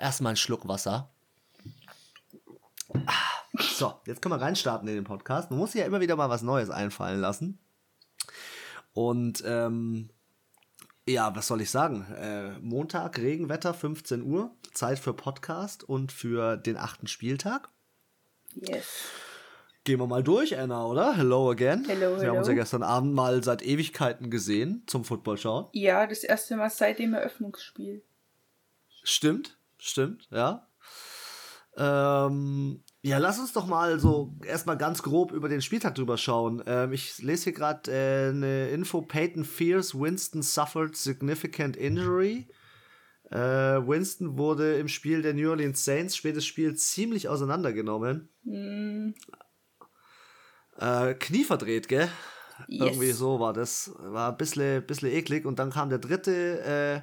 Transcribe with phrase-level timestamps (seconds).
[0.00, 1.10] erstmal einen Schluck Wasser.
[3.58, 5.50] So, jetzt können wir reinstarten in den Podcast.
[5.50, 7.58] Man muss sich ja immer wieder mal was Neues einfallen lassen.
[8.92, 10.10] Und ähm,
[11.06, 12.06] ja, was soll ich sagen?
[12.14, 17.68] Äh, Montag, Regenwetter, 15 Uhr, Zeit für Podcast und für den achten Spieltag.
[18.54, 18.86] Yes.
[19.84, 21.16] Gehen wir mal durch, Anna, oder?
[21.16, 21.84] Hello again.
[21.86, 22.20] Hello, hello.
[22.20, 25.68] Wir haben uns ja gestern Abend mal seit Ewigkeiten gesehen zum Football schauen.
[25.72, 28.02] Ja, das erste Mal seit dem Eröffnungsspiel.
[29.02, 30.66] Stimmt, stimmt, ja.
[31.76, 36.62] Ähm, ja, lass uns doch mal so erstmal ganz grob über den Spieltag drüber schauen.
[36.66, 42.48] Ähm, ich lese hier gerade äh, eine Info: Peyton Fierce, Winston suffered significant injury.
[43.30, 48.28] Äh, Winston wurde im Spiel der New Orleans Saints, spätes Spiel, ziemlich auseinandergenommen.
[48.42, 49.10] Mm.
[50.78, 52.08] Äh, Knie verdreht, gell?
[52.66, 52.86] Yes.
[52.86, 53.92] Irgendwie so war das.
[53.98, 55.46] War ein bisschen, bisschen eklig.
[55.46, 57.00] Und dann kam der dritte äh,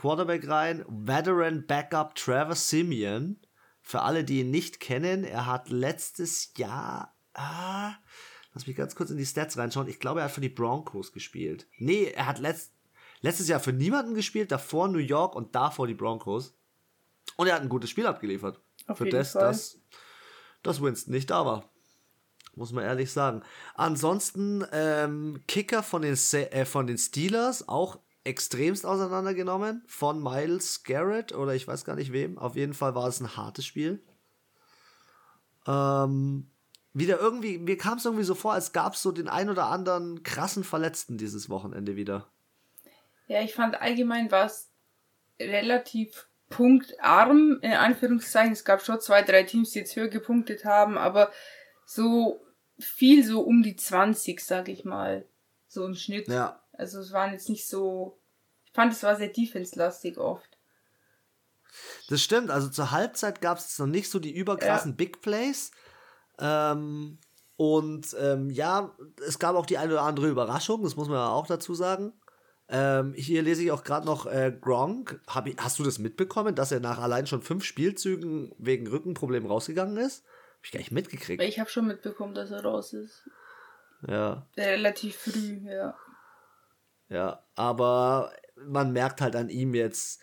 [0.00, 3.36] Quarterback rein, Veteran Backup Travis Simeon
[3.82, 7.14] für alle, die ihn nicht kennen, er hat letztes Jahr.
[7.34, 7.92] Ah,
[8.54, 9.88] lass mich ganz kurz in die Stats reinschauen.
[9.88, 11.66] Ich glaube, er hat für die Broncos gespielt.
[11.76, 12.72] Nee, er hat letzt,
[13.20, 16.56] letztes Jahr für niemanden gespielt, davor New York und davor die Broncos.
[17.36, 18.58] Und er hat ein gutes Spiel abgeliefert.
[18.86, 19.42] Auf für das, Fall.
[19.42, 19.80] dass,
[20.62, 21.70] dass Winston nicht da war.
[22.54, 23.42] Muss man ehrlich sagen.
[23.74, 31.32] Ansonsten ähm, Kicker von den, äh, von den Steelers, auch extremst auseinandergenommen von Miles Garrett
[31.32, 32.38] oder ich weiß gar nicht wem.
[32.38, 34.02] Auf jeden Fall war es ein hartes Spiel.
[35.66, 36.50] Ähm,
[36.92, 39.66] wieder irgendwie, mir kam es irgendwie so vor, als gab es so den ein oder
[39.66, 42.28] anderen krassen Verletzten dieses Wochenende wieder.
[43.26, 44.70] Ja, ich fand allgemein war es
[45.40, 48.52] relativ punktarm, in Anführungszeichen.
[48.52, 51.30] Es gab schon zwei, drei Teams, die jetzt höher gepunktet haben, aber
[51.86, 52.44] so
[52.78, 55.24] viel so um die 20, sag ich mal.
[55.68, 56.28] So im Schnitt.
[56.28, 56.59] Ja.
[56.80, 58.18] Also es waren jetzt nicht so.
[58.64, 60.58] Ich fand, es war sehr defense-lastig oft.
[62.08, 62.50] Das stimmt.
[62.50, 64.96] Also zur Halbzeit gab es noch nicht so die überkrassen ja.
[64.96, 65.72] Big Plays.
[66.38, 67.18] Ähm,
[67.56, 68.96] und ähm, ja,
[69.26, 72.14] es gab auch die eine oder andere Überraschung, das muss man ja auch dazu sagen.
[72.70, 75.20] Ähm, hier lese ich auch gerade noch äh, Gronk.
[75.44, 79.98] Ich, hast du das mitbekommen, dass er nach allein schon fünf Spielzügen wegen Rückenproblem rausgegangen
[79.98, 80.24] ist?
[80.56, 81.42] Hab ich gar nicht mitgekriegt.
[81.42, 83.28] Ich habe schon mitbekommen, dass er raus ist.
[84.08, 84.46] Ja.
[84.56, 85.94] Relativ früh, ja.
[87.10, 90.20] Ja, aber man merkt halt an ihm jetzt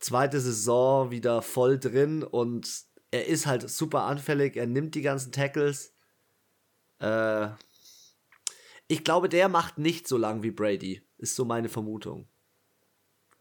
[0.00, 5.32] zweite Saison wieder voll drin und er ist halt super anfällig, er nimmt die ganzen
[5.32, 5.94] Tackles.
[7.00, 7.48] Äh,
[8.86, 12.28] ich glaube, der macht nicht so lang wie Brady, ist so meine Vermutung.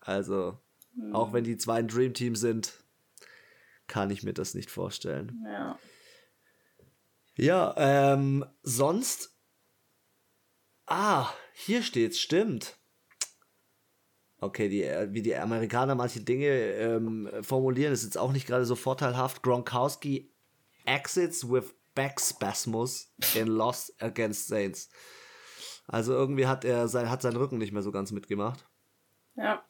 [0.02, 0.60] Also,
[0.94, 1.16] mhm.
[1.16, 2.84] auch wenn die zwei ein Dream Team sind,
[3.88, 5.44] kann ich mir das nicht vorstellen.
[5.46, 5.80] Ja.
[7.38, 9.37] Ja, ähm, sonst.
[10.88, 12.78] Ah, hier steht's, stimmt.
[14.40, 18.66] Okay, die, äh, wie die Amerikaner manche Dinge ähm, formulieren, ist jetzt auch nicht gerade
[18.66, 19.44] so vorteilhaft.
[19.44, 20.32] Gronkowski
[20.86, 24.90] exits with back spasmus in loss against Saints.
[25.88, 28.68] Also irgendwie hat er sein, hat seinen Rücken nicht mehr so ganz mitgemacht.
[29.36, 29.66] Ja.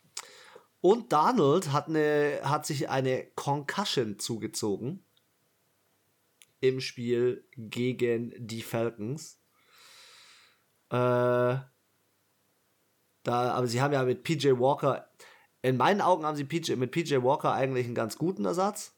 [0.82, 5.06] Und Donald hat, eine, hat sich eine Concussion zugezogen
[6.60, 9.37] im Spiel gegen die Falcons.
[10.90, 11.58] Äh,
[13.24, 15.08] da, aber sie haben ja mit PJ Walker,
[15.62, 18.94] in meinen Augen haben sie PJ, mit PJ Walker eigentlich einen ganz guten Ersatz.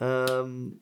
[0.00, 0.80] Ähm,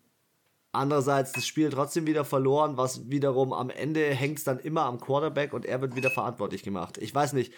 [0.72, 5.00] andererseits das Spiel trotzdem wieder verloren, was wiederum am Ende hängt es dann immer am
[5.00, 6.98] Quarterback und er wird wieder verantwortlich gemacht.
[6.98, 7.52] Ich weiß nicht.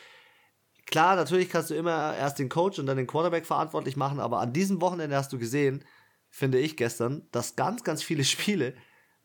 [0.87, 4.41] Klar, natürlich kannst du immer erst den Coach und dann den Quarterback verantwortlich machen, aber
[4.41, 5.85] an diesem Wochenende hast du gesehen,
[6.31, 8.75] finde ich gestern, dass ganz, ganz viele Spiele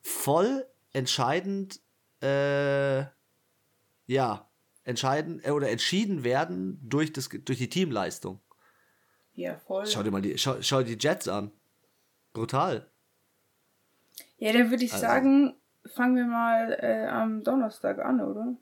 [0.01, 1.79] voll entscheidend,
[2.23, 3.05] äh,
[4.07, 4.49] ja,
[4.83, 8.39] entscheiden äh, oder entschieden werden durch, das, durch die Teamleistung.
[9.33, 9.85] Ja, voll.
[9.85, 11.51] Schau dir mal die, schau, schau die Jets an.
[12.33, 12.89] Brutal.
[14.37, 15.05] Ja, dann würde ich also.
[15.05, 18.55] sagen, fangen wir mal äh, am Donnerstag an, oder?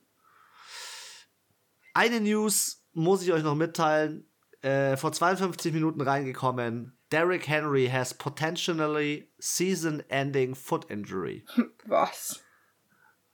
[1.93, 4.27] Eine News muss ich euch noch mitteilen.
[4.61, 6.97] Äh, vor 52 Minuten reingekommen.
[7.11, 11.45] Derrick Henry has potentially season-ending foot injury.
[11.85, 12.41] Was?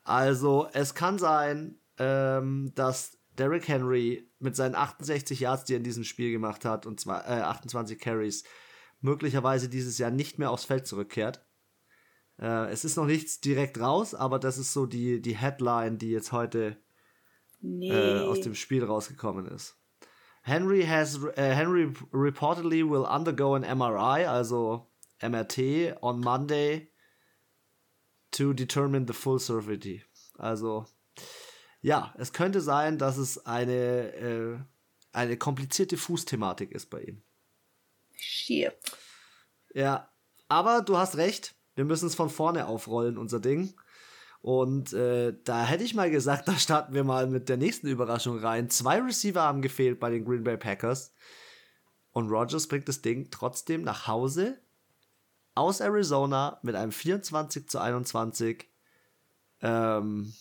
[0.07, 5.83] Also, es kann sein, ähm, dass Derrick Henry mit seinen 68 Yards, die er in
[5.83, 8.45] diesem Spiel gemacht hat, und zwar äh, 28 Carries,
[9.01, 11.45] möglicherweise dieses Jahr nicht mehr aufs Feld zurückkehrt.
[12.39, 16.11] Äh, es ist noch nichts direkt raus, aber das ist so die, die Headline, die
[16.11, 16.77] jetzt heute
[17.59, 17.89] nee.
[17.89, 19.75] äh, aus dem Spiel rausgekommen ist.
[20.41, 24.89] Henry has uh, Henry reportedly will undergo an MRI, also
[25.21, 26.89] MRT, on Monday
[28.31, 30.03] to determine the full severity.
[30.37, 30.85] Also
[31.81, 34.57] ja, es könnte sein, dass es eine, äh,
[35.13, 37.21] eine komplizierte Fußthematik ist bei ihm.
[38.15, 38.73] Shit.
[39.73, 40.11] Ja,
[40.47, 41.55] aber du hast recht.
[41.75, 43.75] Wir müssen es von vorne aufrollen, unser Ding.
[44.41, 48.39] Und äh, da hätte ich mal gesagt, da starten wir mal mit der nächsten Überraschung
[48.39, 48.69] rein.
[48.69, 51.13] Zwei Receiver haben gefehlt bei den Green Bay Packers.
[52.11, 54.59] Und Rogers bringt das Ding trotzdem nach Hause
[55.57, 58.69] aus Arizona mit einem 24 zu 21.
[59.61, 60.33] Ähm,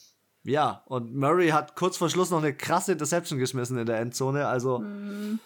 [0.45, 4.47] ja, und Murray hat kurz vor Schluss noch eine krasse Interception geschmissen in der Endzone.
[4.47, 5.41] Also, mhm.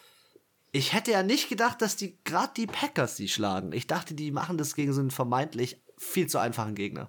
[0.73, 3.73] ich hätte ja nicht gedacht, dass die gerade die Packers die schlagen.
[3.73, 7.09] Ich dachte, die machen das gegen so einen vermeintlich viel zu einfachen Gegner.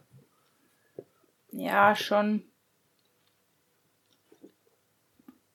[1.51, 2.43] Ja, schon.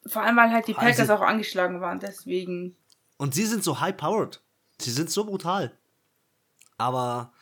[0.07, 2.77] Vor allem, weil halt die Packers also, auch angeschlagen waren, deswegen.
[3.17, 4.43] Und sie sind so high-powered.
[4.79, 5.77] Sie sind so brutal.
[6.79, 7.33] Aber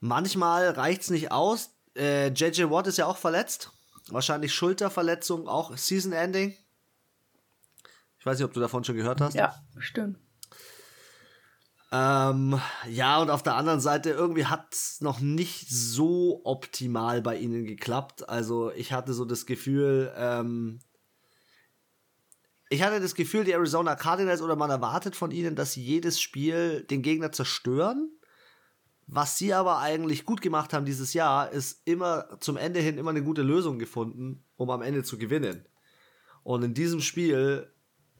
[0.00, 1.70] manchmal reicht es nicht aus.
[1.96, 3.70] Äh, JJ Watt ist ja auch verletzt.
[4.08, 6.56] Wahrscheinlich Schulterverletzung, auch Season Ending.
[8.18, 9.34] Ich weiß nicht, ob du davon schon gehört hast.
[9.34, 10.18] Ja, stimmt.
[11.92, 17.36] Ähm, ja, und auf der anderen Seite, irgendwie hat es noch nicht so optimal bei
[17.36, 18.28] ihnen geklappt.
[18.28, 20.80] Also ich hatte so das Gefühl, ähm,
[22.68, 26.20] ich hatte das Gefühl, die Arizona Cardinals oder man erwartet von ihnen, dass sie jedes
[26.20, 28.10] Spiel den Gegner zerstören.
[29.06, 33.10] Was sie aber eigentlich gut gemacht haben dieses Jahr, ist immer zum Ende hin immer
[33.10, 35.64] eine gute Lösung gefunden, um am Ende zu gewinnen.
[36.42, 37.72] Und in diesem Spiel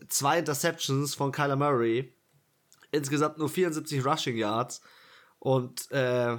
[0.08, 2.14] zwei Interceptions von Kyler Murray,
[2.92, 4.80] insgesamt nur 74 Rushing Yards
[5.40, 6.38] und äh,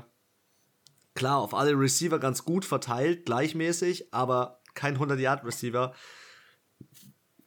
[1.14, 5.94] klar, auf alle Receiver ganz gut verteilt, gleichmäßig, aber kein 100 Yard Receiver.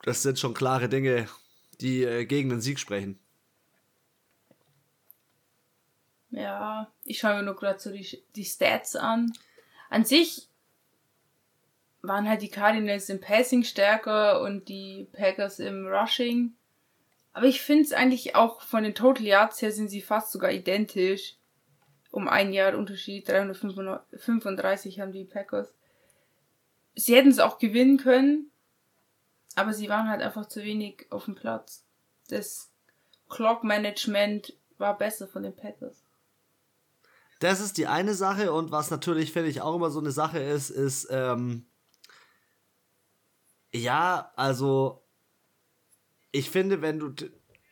[0.02, 1.28] Das sind schon klare Dinge,
[1.80, 3.18] die äh, gegen den Sieg sprechen.
[6.30, 9.32] Ja, ich schaue mir nur gerade so die, die Stats an.
[9.88, 10.48] An sich
[12.02, 16.54] waren halt die Cardinals im Passing stärker und die Packers im Rushing.
[17.32, 20.52] Aber ich finde es eigentlich auch von den Total Yards her sind sie fast sogar
[20.52, 21.36] identisch.
[22.10, 23.28] Um ein Jahr Unterschied.
[23.28, 25.72] 335 haben die Packers.
[26.96, 28.50] Sie hätten es auch gewinnen können.
[29.54, 31.84] Aber sie waren halt einfach zu wenig auf dem Platz.
[32.28, 32.70] Das
[33.28, 36.02] Clock Management war besser von den Packers.
[37.40, 40.38] Das ist die eine Sache und was natürlich, finde ich, auch immer so eine Sache
[40.38, 41.66] ist, ist, ähm,
[43.72, 45.02] ja, also
[46.32, 47.14] ich finde, wenn du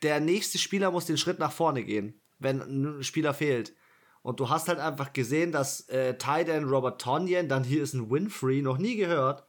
[0.02, 3.74] der nächste Spieler muss den Schritt nach vorne gehen, wenn ein Spieler fehlt.
[4.22, 8.10] Und du hast halt einfach gesehen, dass äh, Tyden Robert Tonyan, dann hier ist ein
[8.10, 9.46] Winfrey, noch nie gehört.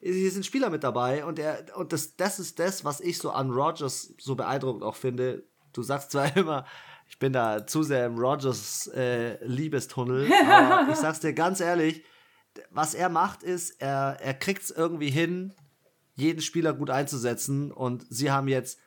[0.00, 3.30] Hier sind Spieler mit dabei und er und das, das ist das, was ich so
[3.30, 5.46] an Rogers so beeindruckend auch finde.
[5.72, 6.66] Du sagst zwar immer,
[7.08, 12.02] ich bin da zu sehr im Rogers äh, Liebestunnel, aber ich sag's dir ganz ehrlich,
[12.70, 15.52] was er macht ist, er, er kriegt's irgendwie hin,
[16.14, 17.72] jeden Spieler gut einzusetzen.
[17.72, 18.78] Und sie haben jetzt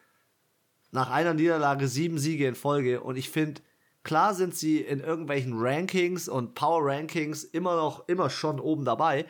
[0.92, 3.02] nach einer Niederlage sieben Siege in Folge.
[3.02, 3.62] Und ich finde,
[4.04, 9.26] klar sind sie in irgendwelchen Rankings und Power Rankings immer noch, immer schon oben dabei.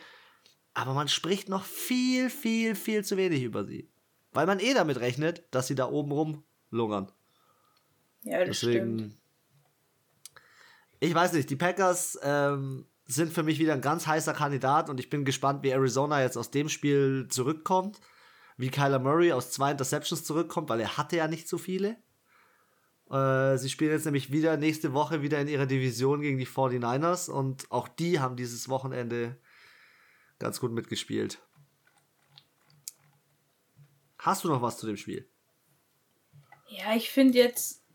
[0.74, 3.90] Aber man spricht noch viel, viel, viel zu wenig über sie.
[4.32, 7.12] Weil man eh damit rechnet, dass sie da oben rumlungern.
[8.24, 9.18] Ja, das Deswegen, stimmt.
[11.00, 15.00] Ich weiß nicht, die Packers ähm, sind für mich wieder ein ganz heißer Kandidat und
[15.00, 18.00] ich bin gespannt, wie Arizona jetzt aus dem Spiel zurückkommt.
[18.60, 21.98] Wie Kyler Murray aus zwei Interceptions zurückkommt, weil er hatte ja nicht so viele.
[23.10, 27.30] Äh, sie spielen jetzt nämlich wieder nächste Woche wieder in ihrer Division gegen die 49ers
[27.30, 29.38] und auch die haben dieses Wochenende
[30.40, 31.40] ganz gut mitgespielt.
[34.18, 35.30] Hast du noch was zu dem Spiel?
[36.68, 37.87] Ja, ich finde jetzt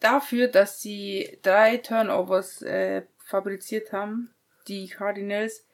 [0.00, 4.34] dafür, dass sie drei Turnovers äh, fabriziert haben,
[4.66, 5.66] die Cardinals,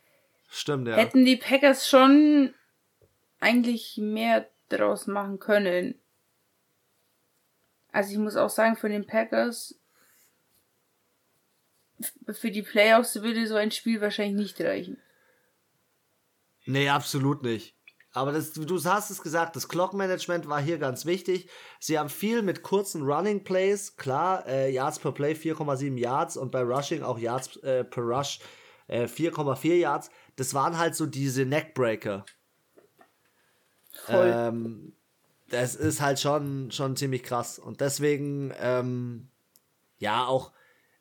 [0.49, 0.97] Stimmt, ja.
[0.97, 2.55] hätten die Packers schon
[3.41, 5.95] eigentlich mehr daraus machen können.
[7.93, 9.79] Also ich muss auch sagen, für den Packers,
[12.31, 15.01] für die Playoffs würde so ein Spiel wahrscheinlich nicht reichen.
[16.67, 17.76] Nee, absolut nicht.
[18.17, 21.51] Aber das, du hast es gesagt, das Clock-Management war hier ganz wichtig.
[21.79, 26.51] Sie haben viel mit kurzen Running Plays, klar, äh, Yards per Play 4,7 Yards und
[26.51, 28.41] bei Rushing auch Yards äh, per Rush
[28.89, 30.11] äh, 4,4 Yards.
[30.37, 32.25] Das waren halt so diese Neckbreaker.
[34.07, 34.33] Voll.
[34.35, 34.93] Ähm,
[35.51, 37.59] das ist halt schon, schon ziemlich krass.
[37.59, 39.29] Und deswegen, ähm,
[39.99, 40.53] ja, auch,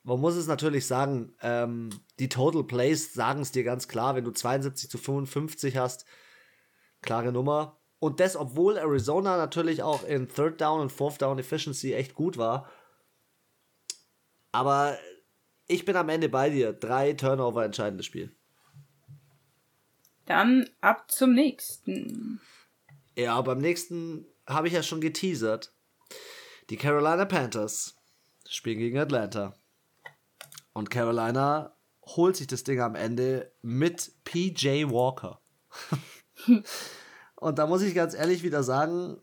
[0.02, 4.24] man muss es natürlich sagen, ähm, die Total Plays sagen es dir ganz klar, wenn
[4.24, 6.04] du 72 zu 55 hast,
[7.06, 7.78] klare Nummer.
[7.98, 12.36] Und das, obwohl Arizona natürlich auch in Third Down und Fourth Down Efficiency echt gut
[12.36, 12.70] war.
[14.52, 14.98] Aber
[15.66, 16.72] ich bin am Ende bei dir.
[16.74, 18.36] Drei Turnover entscheidendes Spiel.
[20.26, 22.40] Dann ab zum nächsten.
[23.16, 25.72] Ja, beim nächsten habe ich ja schon geteasert.
[26.68, 27.96] Die Carolina Panthers
[28.48, 29.54] spielen gegen Atlanta.
[30.72, 35.40] Und Carolina holt sich das Ding am Ende mit PJ Walker.
[37.36, 39.20] Und da muss ich ganz ehrlich wieder sagen,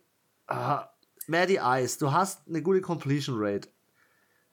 [0.48, 0.90] ah,
[1.28, 3.70] Maddie Ice, du hast eine gute Completion Rate.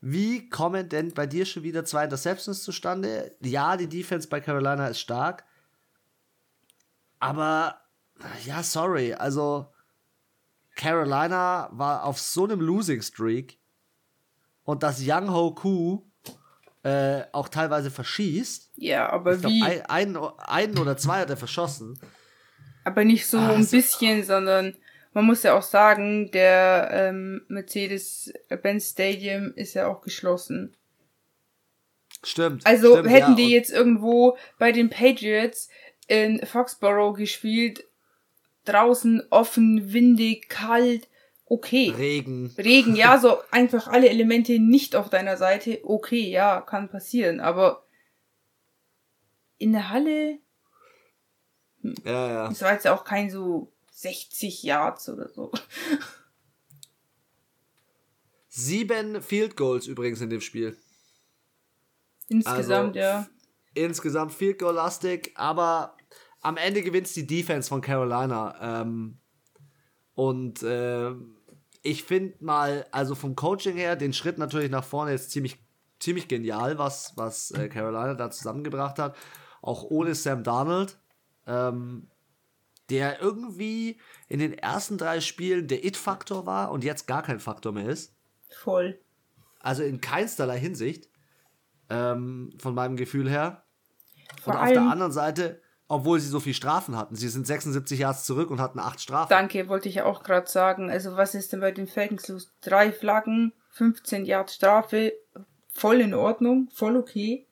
[0.01, 3.37] Wie kommen denn bei dir schon wieder zwei Interceptions zustande?
[3.41, 5.45] Ja, die Defense bei Carolina ist stark.
[7.19, 7.81] Aber,
[8.47, 9.13] ja, sorry.
[9.13, 9.67] Also,
[10.75, 13.59] Carolina war auf so einem Losing Streak.
[14.65, 16.11] Und dass Young Ho Koo
[16.83, 18.71] äh, auch teilweise verschießt.
[18.77, 19.63] Ja, aber glaub, wie?
[19.63, 21.99] Ein, einen, einen oder zwei hat er verschossen.
[22.91, 24.75] Aber nicht so also, ein bisschen, sondern
[25.13, 30.77] man muss ja auch sagen, der ähm, Mercedes-Benz Stadium ist ja auch geschlossen.
[32.23, 32.67] Stimmt.
[32.67, 35.69] Also stimmt, hätten ja, die jetzt irgendwo bei den Patriots
[36.07, 37.85] in Foxborough gespielt,
[38.65, 41.09] draußen offen, windig, kalt,
[41.47, 41.95] okay.
[41.97, 42.55] Regen.
[42.59, 47.85] Regen, ja, so einfach alle Elemente nicht auf deiner Seite, okay, ja, kann passieren, aber
[49.59, 50.39] in der Halle.
[51.83, 52.49] Ja, ja.
[52.49, 55.51] Das war jetzt auch kein so 60 Yards oder so.
[58.49, 60.77] Sieben Field Goals übrigens in dem Spiel.
[62.29, 63.27] Insgesamt, also, ja.
[63.75, 65.97] Insgesamt Field Goal lastig, aber
[66.41, 68.83] am Ende gewinnt die Defense von Carolina.
[68.83, 69.19] Ähm,
[70.15, 71.13] und äh,
[71.83, 75.59] ich finde mal, also vom Coaching her, den Schritt natürlich nach vorne ist ziemlich,
[75.99, 79.17] ziemlich genial, was, was äh, Carolina da zusammengebracht hat.
[79.63, 80.99] Auch ohne Sam Darnold.
[81.47, 82.09] Ähm,
[82.91, 87.73] der irgendwie in den ersten drei Spielen der It-Faktor war und jetzt gar kein Faktor
[87.73, 88.15] mehr ist.
[88.49, 88.99] Voll.
[89.61, 91.09] Also in keinsterlei Hinsicht.
[91.89, 93.65] Ähm, von meinem Gefühl her.
[94.43, 97.17] Vor und auf der anderen Seite, obwohl sie so viel Strafen hatten.
[97.17, 99.31] Sie sind 76 Yards zurück und hatten acht Strafen.
[99.31, 100.89] Danke, wollte ich ja auch gerade sagen.
[100.89, 102.53] Also was ist denn bei den Falcons los?
[102.61, 105.13] Drei Flaggen, 15 Yards Strafe,
[105.73, 107.47] voll in Ordnung, voll okay.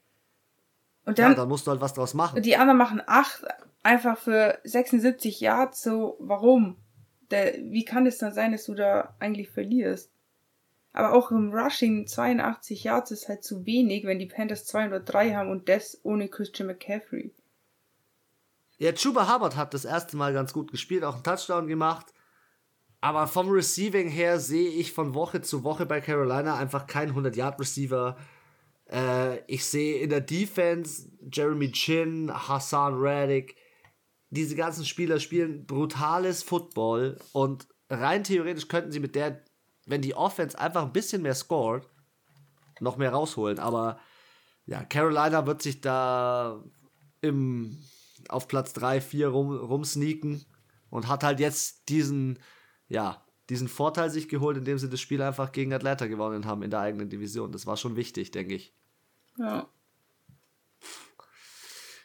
[1.04, 2.42] Und dann, ja, dann musst du halt was draus machen.
[2.42, 3.42] Die anderen machen acht,
[3.88, 6.76] einfach für 76 Yards, so, warum?
[7.30, 10.11] Der, wie kann es dann sein, dass du da eigentlich verlierst?
[10.92, 15.50] Aber auch im Rushing 82 Yards ist halt zu wenig, wenn die Panthers 203 haben
[15.50, 17.33] und das ohne Christian McCaffrey.
[18.78, 22.12] Ja, Chuba Hubbard hat das erste Mal ganz gut gespielt, auch einen Touchdown gemacht.
[23.00, 28.16] Aber vom Receiving her sehe ich von Woche zu Woche bei Carolina einfach keinen 100-Yard-Receiver.
[28.90, 33.58] Äh, ich sehe in der Defense Jeremy Chin, Hassan Reddick,
[34.30, 39.42] diese ganzen Spieler spielen brutales Football und rein theoretisch könnten sie mit der,
[39.87, 41.88] wenn die Offense einfach ein bisschen mehr scored,
[42.80, 43.58] noch mehr rausholen.
[43.58, 43.99] Aber
[44.66, 46.62] ja, Carolina wird sich da
[47.23, 47.78] im,
[48.28, 50.44] auf Platz 3, 4 rum, rumsneaken
[50.90, 52.38] und hat halt jetzt diesen,
[52.88, 56.70] ja, diesen Vorteil sich geholt, indem sie das Spiel einfach gegen Atlanta gewonnen haben in
[56.70, 57.50] der eigenen Division.
[57.50, 58.75] Das war schon wichtig, denke ich.
[59.38, 59.68] Ja.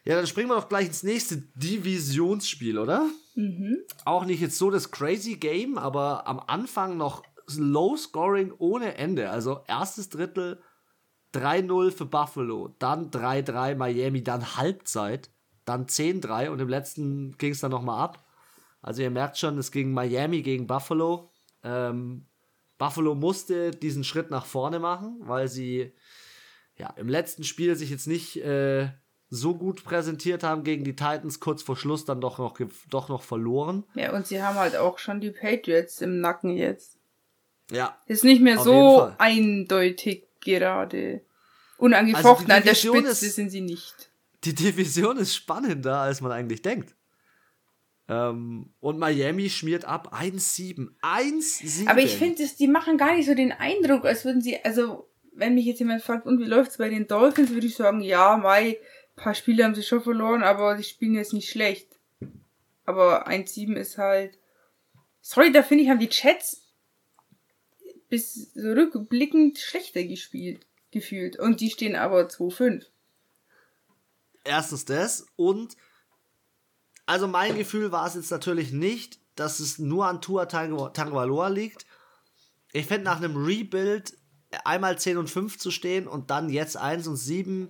[0.05, 3.07] Ja, dann springen wir doch gleich ins nächste Divisionsspiel, oder?
[3.35, 3.77] Mhm.
[4.03, 7.23] Auch nicht jetzt so das crazy Game, aber am Anfang noch
[7.55, 9.29] Low Scoring ohne Ende.
[9.29, 10.61] Also erstes Drittel
[11.33, 15.31] 3-0 für Buffalo, dann 3-3 Miami, dann Halbzeit,
[15.65, 18.25] dann 10-3 und im letzten ging es dann nochmal ab.
[18.81, 21.31] Also ihr merkt schon, es ging Miami gegen Buffalo.
[21.63, 22.27] Ähm,
[22.77, 25.93] Buffalo musste diesen Schritt nach vorne machen, weil sie
[26.75, 28.89] ja im letzten Spiel sich jetzt nicht äh,
[29.33, 32.59] so gut präsentiert haben gegen die Titans, kurz vor Schluss dann doch noch,
[32.89, 33.83] doch noch verloren.
[33.95, 36.97] Ja, und sie haben halt auch schon die Patriots im Nacken jetzt.
[37.71, 37.97] Ja.
[38.05, 41.21] Ist nicht mehr so eindeutig gerade.
[41.77, 44.11] Unangefochten also an der Spitze ist, sind sie nicht.
[44.43, 46.95] Die Division ist spannender, als man eigentlich denkt.
[48.07, 50.89] Ähm, und Miami schmiert ab 1-7.
[51.01, 51.87] 1-7.
[51.87, 55.55] Aber ich finde, die machen gar nicht so den Eindruck, als würden sie, also, wenn
[55.55, 58.77] mich jetzt jemand fragt, und wie läuft's bei den Dolphins, würde ich sagen, ja, Mai,
[59.15, 61.87] paar Spiele haben sie schon verloren, aber sie spielen jetzt nicht schlecht.
[62.85, 64.37] Aber 1-7 ist halt.
[65.21, 66.63] Sorry, da finde ich, haben die Chats
[68.09, 71.39] bis rückblickend schlechter gespielt, gefühlt.
[71.39, 72.85] Und die stehen aber 2-5.
[74.43, 75.77] Erstens das und
[77.05, 81.85] also mein Gefühl war es jetzt natürlich nicht, dass es nur an Tua Tagovailoa liegt.
[82.71, 84.17] Ich finde nach einem Rebuild
[84.63, 87.69] einmal 10 und 5 zu stehen und dann jetzt 1 und 7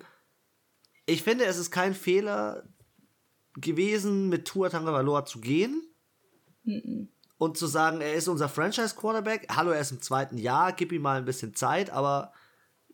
[1.05, 2.63] ich finde, es ist kein Fehler
[3.55, 5.83] gewesen, mit Tua Tagovailoa zu gehen
[6.63, 7.09] mhm.
[7.37, 9.47] und zu sagen, er ist unser Franchise-Quarterback.
[9.55, 12.33] Hallo, er ist im zweiten Jahr, gib ihm mal ein bisschen Zeit, aber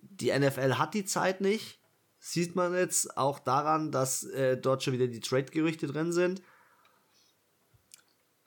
[0.01, 1.79] die NFL hat die Zeit nicht.
[2.19, 6.41] Sieht man jetzt auch daran, dass äh, dort schon wieder die Trade-Gerüchte drin sind.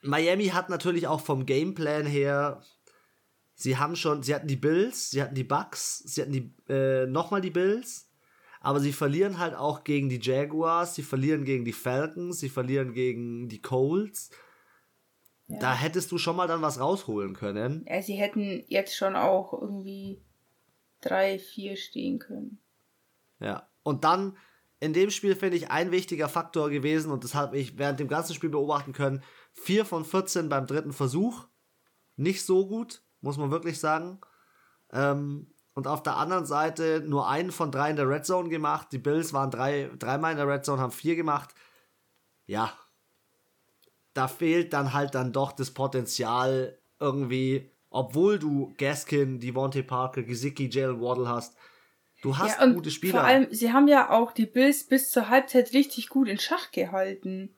[0.03, 2.63] Miami hat natürlich auch vom Gameplan her
[3.63, 7.07] Sie haben schon, sie hatten die Bills, sie hatten die Bucks, sie hatten die, äh,
[7.07, 8.09] nochmal die Bills,
[8.63, 12.95] aber sie verlieren halt auch gegen die Jaguars, sie verlieren gegen die Falcons, sie verlieren
[12.95, 14.31] gegen die Colts.
[15.49, 15.59] Ja.
[15.59, 17.85] Da hättest du schon mal dann was rausholen können.
[17.89, 20.23] Ja, sie hätten jetzt schon auch irgendwie
[21.03, 22.59] 3, 4 stehen können.
[23.41, 24.37] Ja, und dann
[24.81, 28.09] in dem Spiel finde ich ein wichtiger Faktor gewesen und das habe ich während dem
[28.09, 29.23] ganzen Spiel beobachten können.
[29.53, 31.47] 4 von 14 beim dritten Versuch.
[32.17, 34.21] Nicht so gut muss man wirklich sagen.
[34.93, 38.89] Ähm, und auf der anderen Seite nur einen von drei in der Red Zone gemacht.
[38.93, 41.55] Die Bills waren drei, dreimal in der Red Zone, haben vier gemacht.
[42.47, 42.73] Ja,
[44.15, 50.69] da fehlt dann halt dann doch das Potenzial irgendwie, obwohl du Gaskin, Devontae Parker, Gesicki,
[50.71, 51.57] Jalen Waddle hast.
[52.23, 53.21] Du hast ja, gute Spieler.
[53.21, 56.71] Vor allem, sie haben ja auch die Bills bis zur Halbzeit richtig gut in Schach
[56.71, 57.57] gehalten.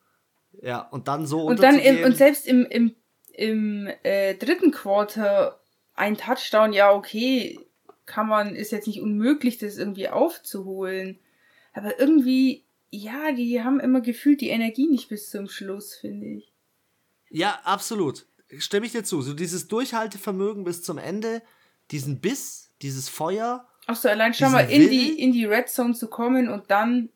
[0.62, 2.94] Ja, und dann so Und dann im, und selbst im, im
[3.34, 5.60] im äh, dritten Quarter
[5.94, 7.58] ein Touchdown, ja, okay,
[8.06, 11.18] kann man, ist jetzt nicht unmöglich, das irgendwie aufzuholen.
[11.72, 16.52] Aber irgendwie, ja, die haben immer gefühlt die Energie nicht bis zum Schluss, finde ich.
[17.30, 18.26] Ja, absolut.
[18.58, 19.22] Stimme ich dir zu.
[19.22, 21.42] So dieses Durchhaltevermögen bis zum Ende,
[21.90, 23.66] diesen Biss, dieses Feuer.
[23.86, 27.08] Ach so, allein schon mal in die, in die Red Zone zu kommen und dann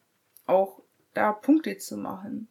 [0.47, 0.83] auch
[1.15, 2.49] da Punkte zu machen.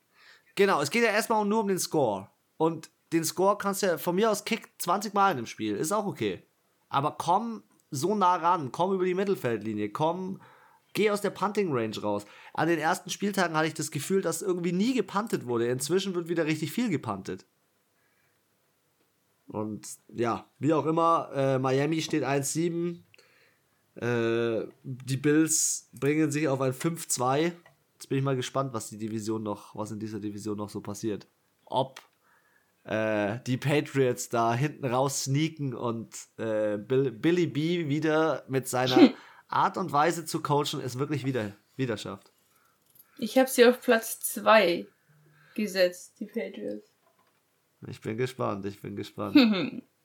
[0.55, 2.29] Genau, es geht ja erstmal nur um den Score.
[2.57, 5.75] Und den Score kannst du ja von mir aus kick 20 Mal in dem Spiel.
[5.75, 6.43] Ist auch okay.
[6.89, 10.41] Aber komm so nah ran, komm über die Mittelfeldlinie, komm,
[10.93, 12.25] geh aus der Punting Range raus.
[12.53, 15.67] An den ersten Spieltagen hatte ich das Gefühl, dass irgendwie nie gepantet wurde.
[15.67, 17.45] Inzwischen wird wieder richtig viel gepantet.
[19.47, 23.03] Und ja, wie auch immer, äh, Miami steht 1-7.
[23.95, 27.53] Äh, die Bills bringen sich auf ein 5-2.
[27.93, 30.81] Jetzt bin ich mal gespannt, was die Division noch, was in dieser Division noch so
[30.81, 31.27] passiert.
[31.65, 32.01] Ob
[32.87, 39.13] äh, die Patriots da hinten raus sneaken und äh, Bill, Billy B wieder mit seiner
[39.49, 42.31] Art und Weise zu coachen es wirklich wieder, wieder schafft.
[43.17, 44.87] Ich habe sie auf Platz 2
[45.55, 46.89] gesetzt, die Patriots.
[47.87, 49.35] Ich bin gespannt, ich bin gespannt.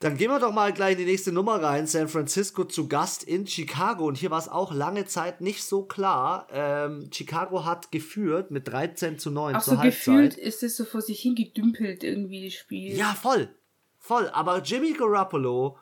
[0.00, 1.86] Dann gehen wir doch mal gleich in die nächste Nummer rein.
[1.86, 4.06] San Francisco zu Gast in Chicago.
[4.06, 6.46] Und hier war es auch lange Zeit nicht so klar.
[6.50, 9.98] Ähm, Chicago hat geführt mit 13 zu 9 Ach zur so, Halbzeit.
[9.98, 12.96] gefühlt ist es so vor sich hingedümpelt irgendwie, das Spiel.
[12.96, 13.54] Ja, voll.
[13.98, 14.30] Voll.
[14.30, 15.76] Aber Jimmy Garoppolo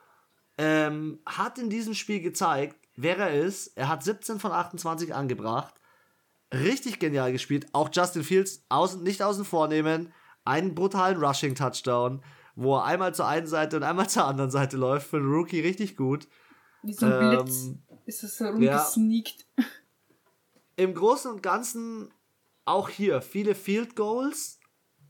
[0.59, 3.68] ähm, hat in diesem Spiel gezeigt, wer er ist.
[3.76, 5.74] Er hat 17 von 28 angebracht.
[6.52, 7.66] Richtig genial gespielt.
[7.72, 10.12] Auch Justin Fields außen, nicht außen vornehmen.
[10.44, 12.20] Einen brutalen Rushing-Touchdown
[12.61, 15.09] wo er einmal zur einen Seite und einmal zur anderen Seite läuft.
[15.09, 16.27] Für einen Rookie richtig gut.
[16.83, 17.71] Wie so ein ähm, Blitz
[18.05, 19.47] ist das so rumgesneakt.
[19.57, 19.64] Ja.
[20.77, 22.12] Im Großen und Ganzen
[22.64, 24.59] auch hier viele Field Goals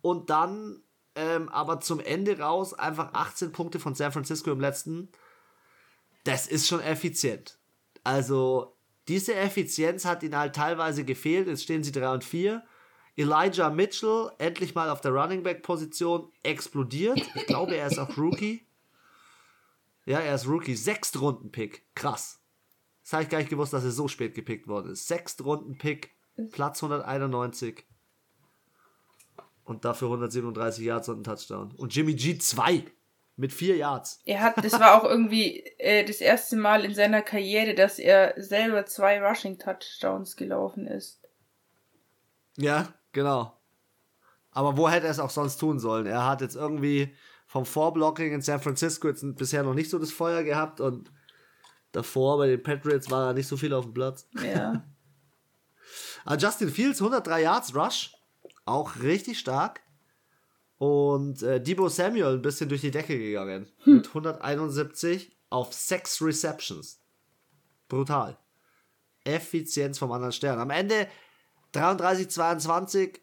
[0.03, 0.83] und dann
[1.15, 5.09] ähm, aber zum Ende raus einfach 18 Punkte von San Francisco im letzten.
[6.25, 7.59] Das ist schon effizient.
[8.05, 8.77] Also
[9.09, 11.49] diese Effizienz hat ihnen halt teilweise gefehlt.
[11.49, 12.63] Jetzt stehen sie 3 und 4.
[13.19, 17.21] Elijah Mitchell, endlich mal auf der Running Back Position, explodiert.
[17.35, 18.65] Ich glaube, er ist auch Rookie.
[20.07, 20.77] Ja, er ist Rookie.
[20.77, 21.85] Sechstrunden-Pick.
[21.97, 22.41] Krass.
[23.03, 25.09] Das habe ich gar nicht gewusst, dass er so spät gepickt worden ist.
[25.09, 26.13] Sechstrunden-Pick,
[26.53, 27.85] Platz 191.
[29.65, 31.73] Und dafür 137 Yards und ein Touchdown.
[31.77, 32.85] Und Jimmy G 2
[33.35, 34.21] mit 4 Yards.
[34.27, 38.35] Er hat, das war auch irgendwie äh, das erste Mal in seiner Karriere, dass er
[38.37, 41.21] selber zwei Rushing Touchdowns gelaufen ist.
[42.57, 43.59] Ja, Genau.
[44.51, 46.07] Aber wo hätte er es auch sonst tun sollen?
[46.07, 47.15] Er hat jetzt irgendwie
[47.47, 51.11] vom Vorblocking in San Francisco jetzt bisher noch nicht so das Feuer gehabt und
[51.93, 54.29] davor bei den Patriots war er nicht so viel auf dem Platz.
[54.43, 54.85] Ja.
[56.25, 58.15] Aber Justin Fields, 103 Yards Rush,
[58.65, 59.81] auch richtig stark.
[60.77, 63.69] Und äh, Debo Samuel ein bisschen durch die Decke gegangen.
[63.85, 63.97] Hm.
[63.97, 67.01] Mit 171 auf 6 Receptions.
[67.89, 68.39] Brutal.
[69.25, 70.61] Effizienz vom anderen Stern.
[70.61, 71.09] Am Ende
[71.73, 73.21] 33, 22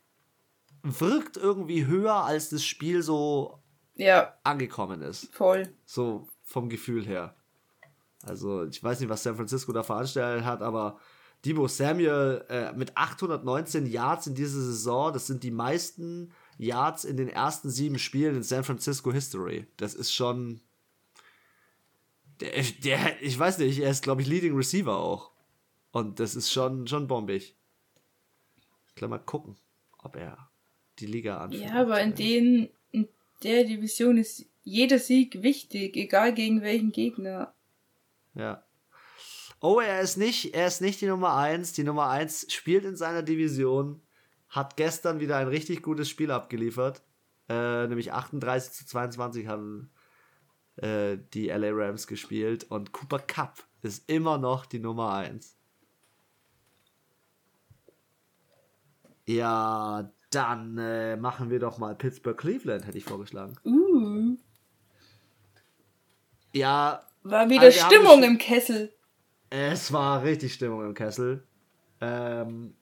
[0.84, 3.60] wirkt irgendwie höher, als das Spiel so
[3.95, 4.34] ja.
[4.43, 5.34] angekommen ist.
[5.34, 5.73] Voll.
[5.86, 7.36] So vom Gefühl her.
[8.23, 10.99] Also, ich weiß nicht, was San Francisco da veranstaltet hat, aber
[11.43, 17.17] Debo Samuel äh, mit 819 Yards in dieser Saison, das sind die meisten Yards in
[17.17, 19.67] den ersten sieben Spielen in San Francisco History.
[19.77, 20.62] Das ist schon.
[22.39, 25.31] Der, der ich weiß nicht, er ist, glaube ich, Leading Receiver auch.
[25.91, 27.55] Und das ist schon, schon bombig.
[28.95, 29.58] Ich glaube mal gucken,
[29.97, 30.49] ob er
[30.99, 31.65] die Liga anfängt.
[31.65, 33.10] Ja, aber in, den, in
[33.43, 37.53] der Division ist jeder Sieg wichtig, egal gegen welchen Gegner.
[38.36, 38.63] Ja.
[39.60, 41.73] Oh, er ist nicht, er ist nicht die Nummer 1.
[41.73, 43.99] Die Nummer 1 spielt in seiner Division,
[44.47, 47.03] hat gestern wieder ein richtig gutes Spiel abgeliefert.
[47.49, 49.91] Äh, nämlich 38 zu 22 haben
[50.77, 55.58] äh, die LA Rams gespielt und Cooper Cup ist immer noch die Nummer 1.
[59.25, 63.55] Ja, dann äh, machen wir doch mal Pittsburgh Cleveland, hätte ich vorgeschlagen.
[63.63, 64.38] Uh.
[66.53, 67.03] Ja.
[67.23, 68.93] War wieder also Stimmung im Kessel.
[69.49, 71.43] Es war richtig Stimmung im Kessel.
[72.01, 72.75] Ähm,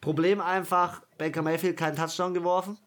[0.00, 2.78] Problem einfach, Baker Mayfield keinen Touchdown geworfen.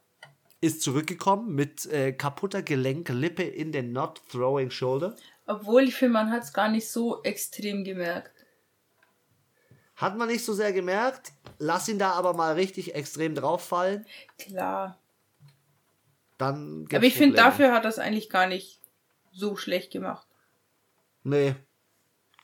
[0.62, 5.16] Ist zurückgekommen mit äh, kaputter Gelenklippe in den Not Throwing Shoulder.
[5.48, 8.39] Obwohl ich finde, man hat es gar nicht so extrem gemerkt.
[10.00, 11.34] Hat man nicht so sehr gemerkt.
[11.58, 14.06] Lass ihn da aber mal richtig extrem drauf fallen.
[14.38, 14.98] Klar.
[16.38, 18.80] Dann aber ich finde, dafür hat das eigentlich gar nicht
[19.34, 20.26] so schlecht gemacht.
[21.24, 21.54] Nee.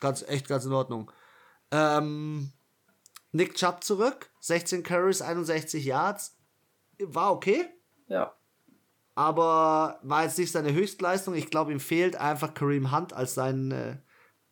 [0.01, 1.09] Ganz, echt ganz in Ordnung.
[1.71, 2.51] Ähm,
[3.31, 6.35] Nick Chubb zurück, 16 Carries, 61 Yards.
[6.99, 7.69] War okay.
[8.07, 8.35] Ja.
[9.15, 11.35] Aber war jetzt nicht seine Höchstleistung.
[11.35, 13.95] Ich glaube, ihm fehlt einfach Kareem Hunt als sein äh,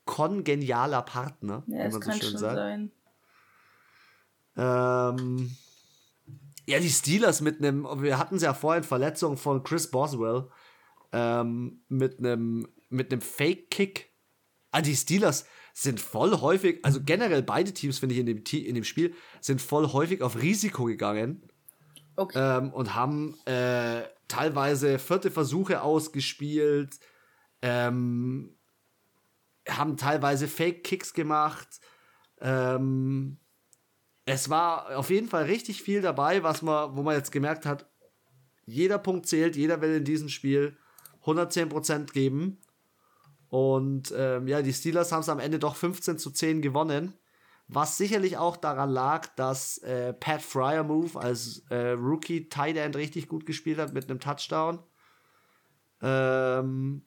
[0.05, 1.63] kongenialer Partner.
[1.67, 2.55] Ja, das kann so schon sagt.
[2.55, 2.91] sein.
[4.55, 5.55] Ähm,
[6.67, 10.49] ja, die Steelers mit einem, wir hatten es ja vorhin, Verletzung von Chris Boswell
[11.11, 14.11] ähm, mit einem mit einem Fake-Kick.
[14.71, 18.75] Ah, die Steelers, sind voll häufig, also generell beide Teams, finde ich, in dem, in
[18.75, 21.49] dem Spiel, sind voll häufig auf Risiko gegangen.
[22.15, 22.37] Okay.
[22.39, 26.99] Ähm, und haben äh, teilweise vierte Versuche ausgespielt,
[27.63, 28.55] ähm,
[29.69, 31.79] haben teilweise Fake-Kicks gemacht.
[32.41, 33.37] Ähm,
[34.25, 37.89] es war auf jeden Fall richtig viel dabei, was man, wo man jetzt gemerkt hat,
[38.65, 40.77] jeder Punkt zählt, jeder will in diesem Spiel
[41.25, 42.59] 110% geben.
[43.49, 47.13] Und ähm, ja, die Steelers haben es am Ende doch 15 zu 10 gewonnen.
[47.67, 52.95] Was sicherlich auch daran lag, dass äh, Pat Fryer Move als äh, Rookie Tight End
[52.95, 54.79] richtig gut gespielt hat mit einem Touchdown.
[56.01, 57.03] Ähm,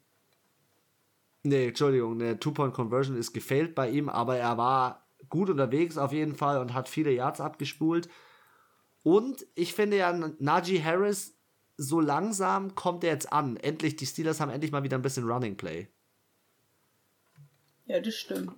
[1.46, 6.34] nee, Entschuldigung, eine Two-Point-Conversion ist gefailt bei ihm, aber er war gut unterwegs auf jeden
[6.34, 8.08] Fall und hat viele Yards abgespult.
[9.02, 11.38] Und ich finde ja, Najee Harris,
[11.76, 13.56] so langsam kommt er jetzt an.
[13.56, 15.88] Endlich, die Steelers haben endlich mal wieder ein bisschen Running Play.
[17.86, 18.52] Ja, das stimmt.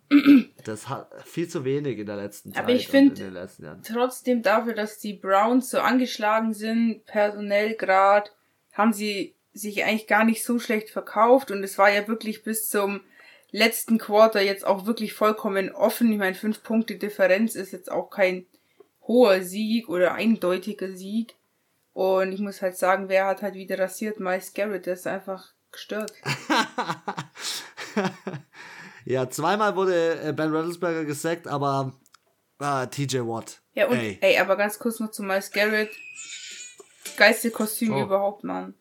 [0.64, 2.62] Das hat viel zu wenig in der letzten Zeit.
[2.62, 3.48] Aber ich finde
[3.85, 8.31] trotzdem dafür, dass die Browns so angeschlagen sind, personell gerade,
[8.72, 12.68] haben sie sich eigentlich gar nicht so schlecht verkauft und es war ja wirklich bis
[12.68, 13.01] zum
[13.51, 16.12] letzten Quarter jetzt auch wirklich vollkommen offen.
[16.12, 18.47] Ich meine, fünf Punkte Differenz ist jetzt auch kein
[19.03, 21.35] hoher Sieg oder eindeutiger Sieg.
[21.92, 24.21] Und ich muss halt sagen, wer hat halt wieder rasiert?
[24.21, 26.12] Miles Garrett, der ist einfach gestört.
[29.09, 31.94] Ja, zweimal wurde äh, Ben Rattlesberger gesackt, aber
[32.59, 33.62] ah, TJ Watt.
[33.73, 34.18] Ja, und ey.
[34.21, 35.88] ey, aber ganz kurz noch zu Miles Garrett.
[37.16, 38.03] Geilste Kostüm oh.
[38.03, 38.75] überhaupt, Mann.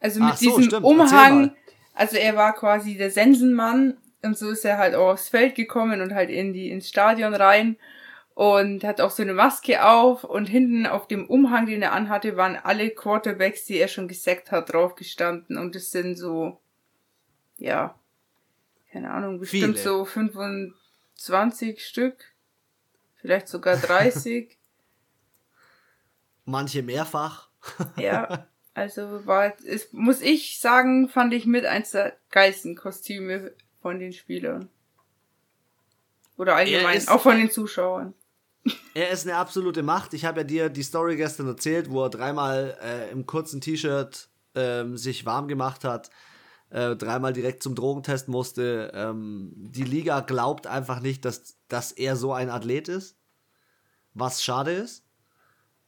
[0.00, 1.54] Also mit Ach diesem so, Umhang,
[1.94, 6.00] also er war quasi der Sensenmann und so ist er halt auch aufs Feld gekommen
[6.00, 7.76] und halt in die, ins Stadion rein
[8.34, 12.38] und hat auch so eine Maske auf und hinten auf dem Umhang, den er anhatte,
[12.38, 16.58] waren alle Quarterbacks, die er schon gesackt hat, drauf gestanden und das sind so,
[17.58, 17.94] ja,
[18.90, 19.78] keine Ahnung, bestimmt Viele.
[19.78, 22.32] so 25 Stück,
[23.16, 24.56] vielleicht sogar 30.
[26.46, 27.50] Manche mehrfach.
[27.96, 33.98] ja, also war, es, muss ich sagen, fand ich mit eins der geilsten Kostüme von
[33.98, 34.68] den Spielern.
[36.36, 38.14] Oder allgemein, ist, auch von den Zuschauern.
[38.94, 40.14] Er ist eine absolute Macht.
[40.14, 44.28] Ich habe ja dir die Story gestern erzählt, wo er dreimal äh, im kurzen T-Shirt
[44.54, 46.10] ähm, sich warm gemacht hat
[46.70, 48.92] äh, dreimal direkt zum Drogentest musste.
[48.94, 53.16] Ähm, die Liga glaubt einfach nicht, dass, dass er so ein Athlet ist,
[54.14, 55.04] was schade ist.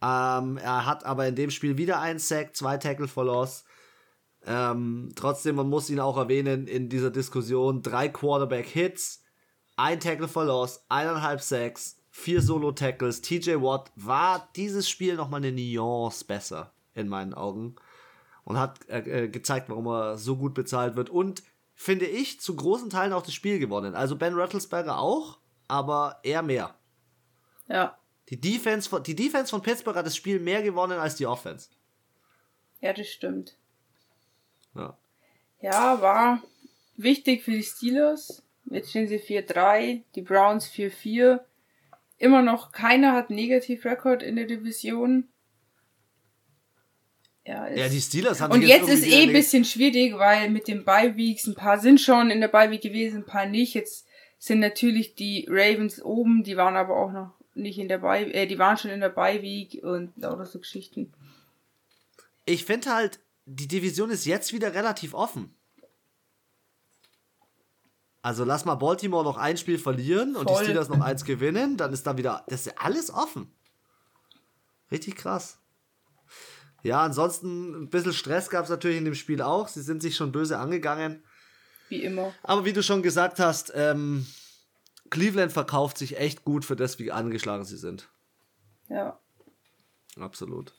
[0.03, 3.65] Ähm, er hat aber in dem Spiel wieder einen Sack, zwei Tackle for Loss.
[4.45, 9.23] Ähm, trotzdem, man muss ihn auch erwähnen in dieser Diskussion: drei Quarterback-Hits,
[9.77, 13.21] ein Tackle for Loss, eineinhalb Sacks, vier Solo-Tackles.
[13.21, 17.77] TJ Watt war dieses Spiel nochmal eine Nuance besser, in meinen Augen
[18.45, 22.57] und hat äh, äh, gezeigt, warum er so gut bezahlt wird und finde ich zu
[22.57, 23.95] großen Teilen auch das Spiel gewonnen.
[23.95, 25.39] Also Ben Rattlesberger auch,
[25.69, 26.75] aber er mehr.
[27.69, 27.97] Ja.
[28.31, 31.69] Die Defense, von, die Defense von Pittsburgh hat das Spiel mehr gewonnen als die Offense.
[32.81, 33.57] Ja, das stimmt.
[34.75, 34.97] Ja.
[35.61, 36.43] Ja, war
[36.97, 38.43] wichtig für die Steelers.
[38.65, 41.41] Jetzt stehen sie 4-3, die Browns 4-4.
[42.19, 45.29] Immer noch keiner hat Negativ-Rekord in der Division.
[47.45, 50.69] Ja, ja, die Steelers haben Und jetzt, jetzt ist eh ein bisschen schwierig, weil mit
[50.69, 53.75] den Bye-Weeks, ein paar sind schon in der Bye-Week gewesen, ein paar nicht.
[53.75, 54.07] Jetzt
[54.39, 58.47] sind natürlich die Ravens oben, die waren aber auch noch nicht in der Bye, äh,
[58.47, 61.13] die waren schon in der Bye-Week und lauter so Geschichten.
[62.45, 65.55] Ich finde halt, die Division ist jetzt wieder relativ offen.
[68.23, 71.93] Also lass mal Baltimore noch ein Spiel verlieren und die Steelers noch eins gewinnen, dann
[71.93, 73.53] ist da wieder, das ist alles offen.
[74.93, 75.59] Richtig krass.
[76.85, 79.69] Ja, ansonsten ein bisschen Stress gab es natürlich in dem Spiel auch.
[79.69, 81.25] Sie sind sich schon böse angegangen.
[81.89, 82.33] Wie immer.
[82.43, 84.27] Aber wie du schon gesagt hast, ähm,
[85.13, 88.09] Cleveland verkauft sich echt gut für das, wie angeschlagen sie sind.
[88.89, 89.21] Ja.
[90.19, 90.73] Absolut.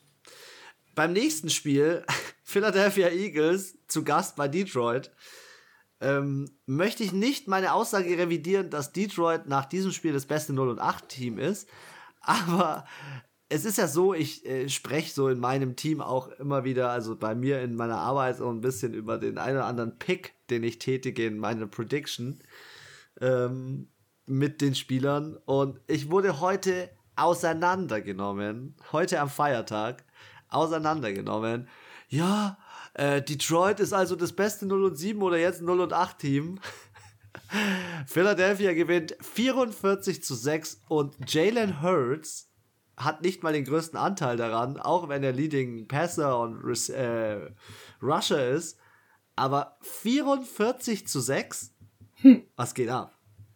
[0.96, 2.04] Beim nächsten Spiel,
[2.42, 5.12] Philadelphia Eagles zu Gast bei Detroit,
[6.00, 10.68] ähm, möchte ich nicht meine Aussage revidieren, dass Detroit nach diesem Spiel das beste 0
[10.68, 11.68] und 8 Team ist.
[12.20, 12.86] Aber
[13.48, 17.14] es ist ja so, ich äh, spreche so in meinem Team auch immer wieder, also
[17.14, 20.64] bei mir in meiner Arbeit so ein bisschen über den einen oder anderen Pick, den
[20.64, 22.40] ich tätige in meiner Prediction
[23.20, 23.88] ähm,
[24.26, 25.36] mit den Spielern.
[25.44, 30.04] Und ich wurde heute auseinandergenommen, heute am Feiertag,
[30.48, 31.68] auseinandergenommen.
[32.08, 32.58] Ja,
[32.94, 36.60] äh, Detroit ist also das beste 0 und 7 oder jetzt 0 und 8 Team.
[38.06, 42.50] Philadelphia gewinnt 44 zu 6 und Jalen Hurts
[42.96, 47.50] hat nicht mal den größten Anteil daran, auch wenn er Leading Passer und äh,
[48.00, 48.78] Rusher ist.
[49.36, 51.74] Aber 44 zu 6?
[52.16, 52.44] Hm.
[52.54, 53.13] Was geht ab?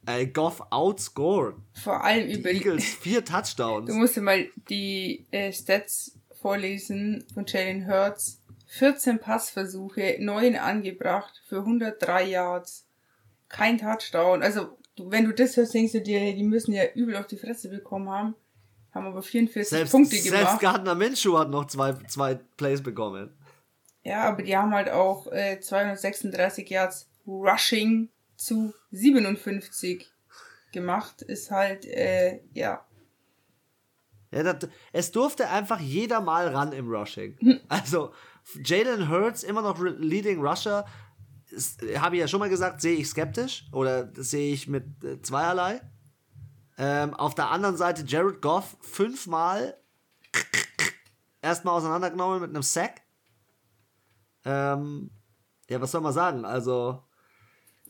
[0.08, 1.56] Äh, Goff outscored.
[1.74, 3.90] Vor allem über die Eagles vier Touchdowns.
[3.90, 8.40] Du musst dir mal die äh, Stats vorlesen von Jalen Hurts.
[8.68, 12.86] 14 Passversuche, 9 angebracht für 103 Yards.
[13.50, 14.42] Kein Touchdown.
[14.42, 17.68] Also, wenn du das hörst, denkst du dir, die müssen ja übel auf die Fresse
[17.68, 18.34] bekommen haben.
[18.94, 20.40] Haben aber 44 selbst, Punkte gemacht.
[20.40, 23.30] Selbst Gardner Minshew hat noch zwei, zwei Plays bekommen.
[24.04, 30.06] Ja, aber die haben halt auch äh, 236 Yards Rushing zu 57
[30.72, 31.22] gemacht.
[31.22, 32.84] Ist halt, äh, ja.
[34.30, 37.36] Ja, das, es durfte einfach jeder mal ran im Rushing.
[37.40, 37.60] Hm.
[37.68, 38.12] Also,
[38.64, 40.86] Jalen Hurts immer noch Leading Rusher.
[41.96, 45.80] Habe ich ja schon mal gesagt, sehe ich skeptisch oder sehe ich mit äh, zweierlei.
[46.76, 49.76] Ähm, auf der anderen Seite Jared Goff fünfmal
[51.42, 53.02] erstmal auseinandergenommen mit einem Sack.
[54.44, 55.10] Ähm,
[55.68, 56.44] ja, was soll man sagen?
[56.44, 57.02] Also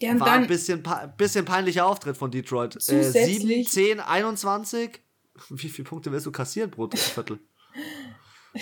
[0.01, 0.83] ja, war ein bisschen,
[1.17, 2.77] bisschen peinlicher Auftritt von Detroit.
[2.89, 5.01] Äh, 7, 10, 21.
[5.51, 7.39] Wie viele Punkte willst du kassieren pro Viertel?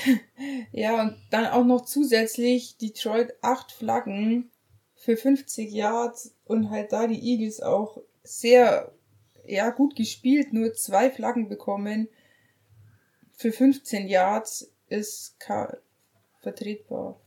[0.72, 4.51] ja, und dann auch noch zusätzlich Detroit acht Flaggen
[4.94, 8.92] für 50 Yards und halt da die Eagles auch sehr
[9.46, 12.09] ja, gut gespielt, nur zwei Flaggen bekommen
[13.37, 15.37] für 15 Yards ist
[16.40, 17.20] vertretbar.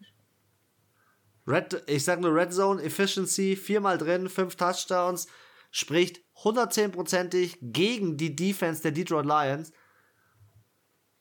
[1.50, 5.28] Red, ich sag nur Red Zone Efficiency, viermal drin, fünf Touchdowns,
[5.72, 9.72] spricht 110%ig gegen die Defense der Detroit Lions.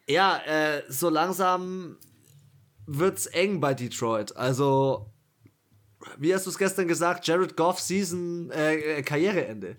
[0.06, 1.98] Ja, äh, so langsam
[2.86, 4.36] wird's eng bei Detroit.
[4.36, 5.12] Also,
[6.18, 9.76] wie hast du es gestern gesagt, Jared Goff Season äh, Karriereende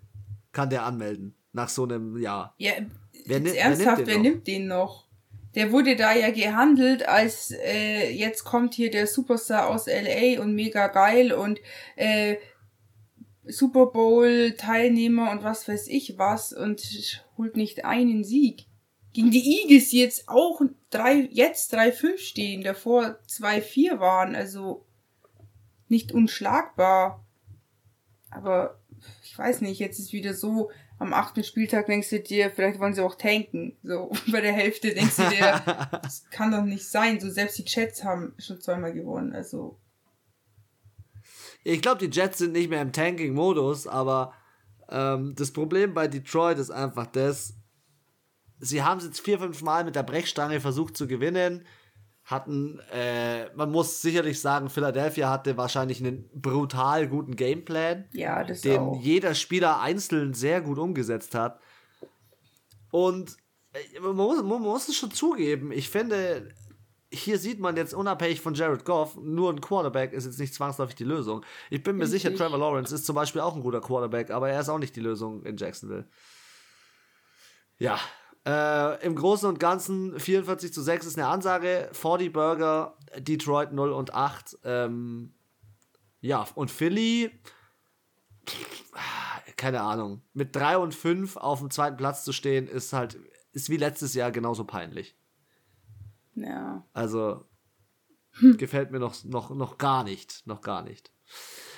[0.52, 1.36] kann der anmelden.
[1.52, 2.54] Nach so einem Jahr.
[2.58, 2.74] Ja,
[3.26, 5.09] wer, ernsthaft, wer nimmt den noch?
[5.56, 10.54] Der wurde da ja gehandelt als äh, jetzt kommt hier der Superstar aus LA und
[10.54, 11.60] mega geil und
[11.96, 12.38] äh,
[13.46, 18.66] Super Bowl Teilnehmer und was weiß ich was und holt nicht einen Sieg.
[19.12, 24.86] Gegen die Eagles jetzt auch drei, jetzt 3-5 stehen, davor 2-4 waren, also
[25.88, 27.26] nicht unschlagbar.
[28.30, 28.80] Aber
[29.24, 32.94] ich weiß nicht, jetzt ist wieder so, am achten Spieltag denkst du dir, vielleicht wollen
[32.94, 33.78] sie auch tanken.
[33.84, 37.20] So, bei der Hälfte denkst du dir, das kann doch nicht sein.
[37.20, 39.80] So, selbst die Jets haben schon zweimal gewonnen, also.
[41.64, 44.34] Ich glaube, die Jets sind nicht mehr im Tanking-Modus, aber
[44.90, 47.54] ähm, das Problem bei Detroit ist einfach das,
[48.60, 51.66] sie haben es jetzt vier, fünf Mal mit der Brechstange versucht zu gewinnen
[52.30, 58.80] hatten, äh, man muss sicherlich sagen, Philadelphia hatte wahrscheinlich einen brutal guten Gameplan, ja, den
[58.80, 59.02] auch.
[59.02, 61.60] jeder Spieler einzeln sehr gut umgesetzt hat.
[62.92, 63.36] Und
[63.74, 66.54] äh, man muss, man muss es schon zugeben, ich finde,
[67.12, 70.96] hier sieht man jetzt unabhängig von Jared Goff, nur ein Quarterback ist jetzt nicht zwangsläufig
[70.96, 71.44] die Lösung.
[71.72, 72.22] Ich bin mir Richtig.
[72.22, 74.96] sicher, Trevor Lawrence ist zum Beispiel auch ein guter Quarterback, aber er ist auch nicht
[74.96, 76.08] die Lösung in Jacksonville.
[77.80, 78.00] Ja,
[78.50, 81.90] äh, Im Großen und Ganzen 44 zu 6 ist eine Ansage.
[81.92, 84.58] 40 Burger, Detroit 0 und 8.
[84.64, 85.34] Ähm,
[86.20, 87.32] ja, und Philly,
[89.56, 93.20] keine Ahnung, mit 3 und 5 auf dem zweiten Platz zu stehen, ist halt,
[93.52, 95.16] ist wie letztes Jahr genauso peinlich.
[96.34, 96.84] Ja.
[96.94, 97.46] Also,
[98.40, 98.58] hm.
[98.58, 100.48] gefällt mir noch, noch, noch gar nicht.
[100.48, 101.12] Noch gar nicht.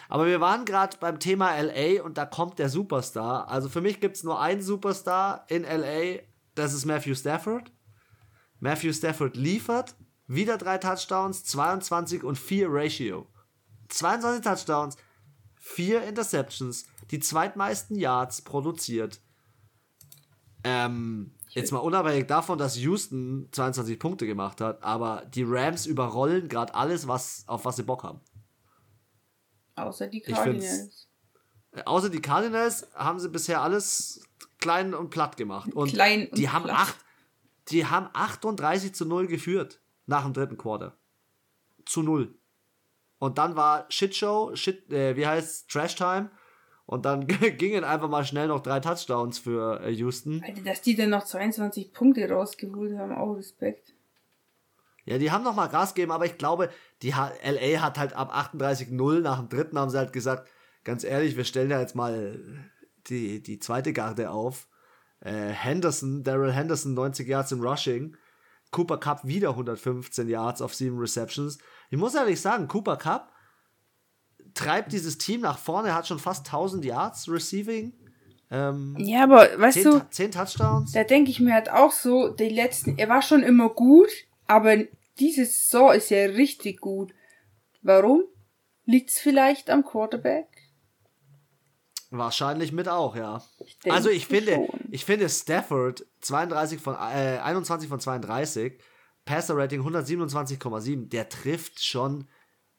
[0.08, 3.50] Aber wir waren gerade beim Thema LA und da kommt der Superstar.
[3.50, 7.72] Also für mich gibt es nur einen Superstar in LA das ist Matthew Stafford.
[8.60, 9.96] Matthew Stafford liefert
[10.28, 13.28] wieder drei Touchdowns, 22 und 4 Ratio.
[13.90, 14.98] 22 Touchdowns,
[15.56, 19.20] vier Interceptions, die zweitmeisten Yards produziert.
[20.64, 26.48] Ähm, jetzt mal unabhängig davon, dass Houston 22 Punkte gemacht hat, aber die Rams überrollen
[26.48, 28.22] gerade alles, was, auf was sie Bock haben.
[29.76, 31.08] Außer die Cardinals.
[31.72, 34.22] Äh, außer die Cardinals haben sie bisher alles
[34.62, 35.74] klein und platt gemacht.
[35.74, 36.78] Und klein und die haben platt.
[36.78, 36.98] acht,
[37.70, 40.98] die haben 38 zu 0 geführt nach dem dritten Quarter.
[41.86, 42.34] Zu 0.
[43.20, 46.32] Und dann war Shitshow, Shit, äh, wie heißt Trash Time.
[46.86, 50.44] Und dann gingen einfach mal schnell noch drei Touchdowns für äh, Houston.
[50.46, 53.94] Alter, dass die dann noch 22 Punkte rausgeholt haben, auch Respekt.
[55.06, 56.70] Ja, die haben noch mal Gas gegeben, aber ich glaube,
[57.02, 60.48] die H LA hat halt ab 38-0 nach dem dritten haben sie halt gesagt,
[60.84, 62.40] ganz ehrlich, wir stellen ja jetzt mal
[63.10, 64.68] die, die zweite Garde auf.
[65.20, 68.16] Äh, Henderson, Daryl Henderson, 90 Yards im Rushing.
[68.72, 71.58] Cooper Cup wieder 115 Yards auf 7 Receptions.
[71.90, 73.32] Ich muss ehrlich sagen, Cooper Cup
[74.54, 77.94] treibt dieses Team nach vorne, hat schon fast 1000 Yards Receiving.
[78.50, 80.92] Ähm, ja, aber weißt 10, du, 10 Touchdowns.
[80.92, 84.10] Da denke ich mir halt auch so, die letzten, er war schon immer gut,
[84.48, 84.78] aber
[85.20, 87.14] diese Saison ist ja richtig gut.
[87.82, 88.24] Warum?
[88.86, 90.48] Liegt's vielleicht am Quarterback?
[92.14, 93.42] Wahrscheinlich mit auch, ja.
[93.66, 94.70] Ich also ich finde, schon.
[94.92, 98.82] ich finde Stafford 32 von äh, 21 von 32,
[99.24, 102.28] Passer Rating 127,7, der trifft schon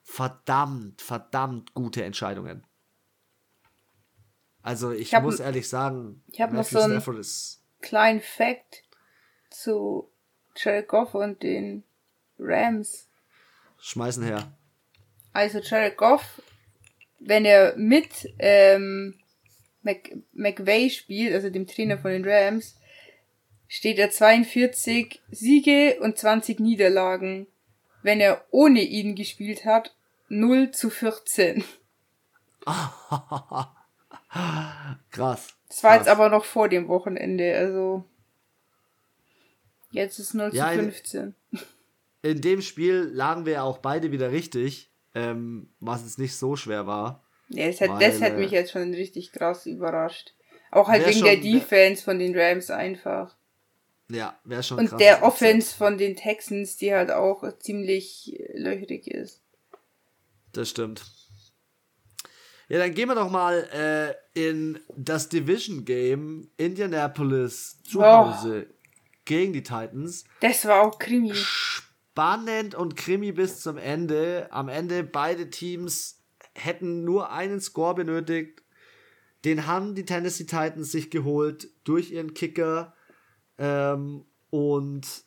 [0.03, 2.67] verdammt, verdammt gute Entscheidungen.
[4.61, 7.03] Also ich, ich muss ehrlich sagen, ich habe noch so einen
[7.81, 8.83] kleinen Fact
[9.49, 10.11] zu
[10.57, 11.85] Jared Goff und den
[12.39, 13.09] Rams.
[13.79, 14.53] Schmeißen her.
[15.33, 16.43] Also Jared Goff,
[17.19, 19.19] wenn er mit ähm,
[19.83, 22.77] Mc, McVay spielt, also dem Trainer von den Rams,
[23.69, 27.47] steht er 42 Siege und 20 Niederlagen.
[28.03, 29.95] Wenn er ohne ihn gespielt hat,
[30.29, 31.65] 0 zu 14.
[35.11, 35.57] krass.
[35.69, 35.99] Das war krass.
[35.99, 38.05] jetzt aber noch vor dem Wochenende, also
[39.91, 41.35] jetzt ist 0 ja, zu 15.
[41.51, 41.61] In,
[42.23, 46.87] in dem Spiel lagen wir auch beide wieder richtig, ähm, was jetzt nicht so schwer
[46.87, 47.25] war.
[47.55, 50.35] Ja, das hat, das hat mich jetzt schon richtig krass überrascht.
[50.71, 53.37] Auch halt wegen schon, der Defense von den Rams einfach.
[54.09, 59.07] Ja, wäre schon Und krass, der Offense von den Texans, die halt auch ziemlich löchrig
[59.07, 59.43] ist.
[60.53, 61.03] Das stimmt.
[62.69, 68.67] Ja, dann gehen wir doch mal äh, in das Division Game Indianapolis zu Hause
[69.27, 70.25] gegen die Titans.
[70.41, 71.35] Das war auch Krimi.
[71.35, 74.49] Spannend und Krimi bis zum Ende.
[74.51, 76.22] Am Ende beide Teams
[76.55, 78.63] hätten nur einen Score benötigt.
[79.45, 82.95] Den haben die Tennessee Titans sich geholt durch ihren Kicker.
[83.59, 85.25] Ähm, und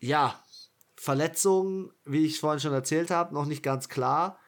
[0.00, 0.42] ja,
[0.96, 4.38] Verletzungen, wie ich vorhin schon erzählt habe, noch nicht ganz klar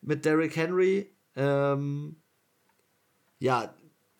[0.00, 1.14] mit Derrick Henry.
[1.34, 2.16] Ähm,
[3.38, 3.74] ja,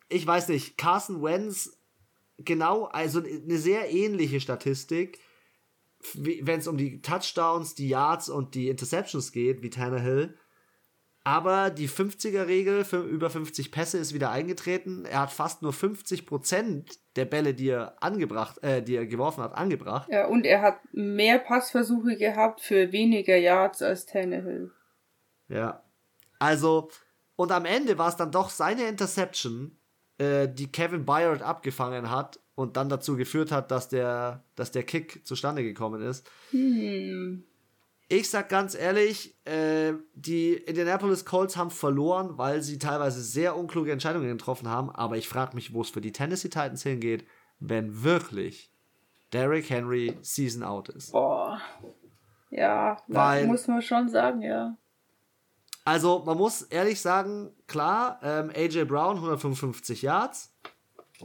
[0.08, 1.78] ich weiß nicht, Carson Wentz,
[2.38, 5.20] genau, also eine sehr ähnliche Statistik,
[6.14, 10.38] wenn es um die Touchdowns, die Yards und die Interceptions geht, wie Tannehill.
[11.28, 15.04] Aber die 50er-Regel für über 50 Pässe ist wieder eingetreten.
[15.04, 19.52] Er hat fast nur 50% der Bälle, die er angebracht, äh, die er geworfen hat,
[19.54, 20.08] angebracht.
[20.10, 24.70] Ja, und er hat mehr Passversuche gehabt für weniger Yards als Tannehill.
[25.48, 25.82] Ja.
[26.38, 26.88] Also,
[27.36, 29.76] und am Ende war es dann doch seine Interception,
[30.16, 34.82] äh, die Kevin Byard abgefangen hat und dann dazu geführt hat, dass der, dass der
[34.82, 36.26] Kick zustande gekommen ist.
[36.52, 37.44] Hm.
[38.10, 43.92] Ich sag ganz ehrlich, äh, die Indianapolis Colts haben verloren, weil sie teilweise sehr unkluge
[43.92, 44.90] Entscheidungen getroffen haben.
[44.90, 47.26] Aber ich frage mich, wo es für die Tennessee Titans hingeht,
[47.60, 48.72] wenn wirklich
[49.34, 51.12] Derrick Henry Season out ist.
[51.12, 51.60] Boah.
[52.50, 54.78] Ja, weil, muss man schon sagen, ja.
[55.84, 60.54] Also, man muss ehrlich sagen, klar, ähm, AJ Brown 155 Yards.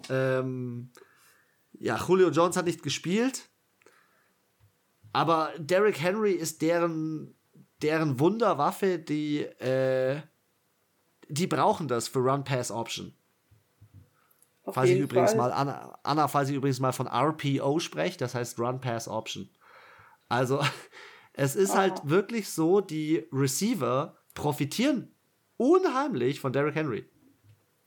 [0.10, 0.92] Ähm,
[1.74, 3.50] ja, Julio Jones hat nicht gespielt.
[5.14, 7.36] Aber Derrick Henry ist deren,
[7.82, 10.22] deren Wunderwaffe, die, äh,
[11.30, 13.14] die brauchen das für Run-Pass-Option.
[14.72, 15.38] falls ich übrigens Fall.
[15.38, 19.50] mal, Anna, Anna, falls ich übrigens mal von RPO spreche, das heißt Run-Pass-Option.
[20.30, 20.60] Also,
[21.34, 21.80] es ist Aha.
[21.80, 25.14] halt wirklich so, die Receiver profitieren
[25.58, 27.06] unheimlich von Derrick Henry.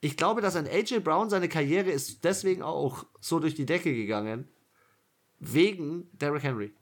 [0.01, 3.93] Ich glaube, dass ein AJ Brown seine Karriere ist deswegen auch so durch die Decke
[3.93, 4.49] gegangen,
[5.41, 6.73] wegen Derrick Henry.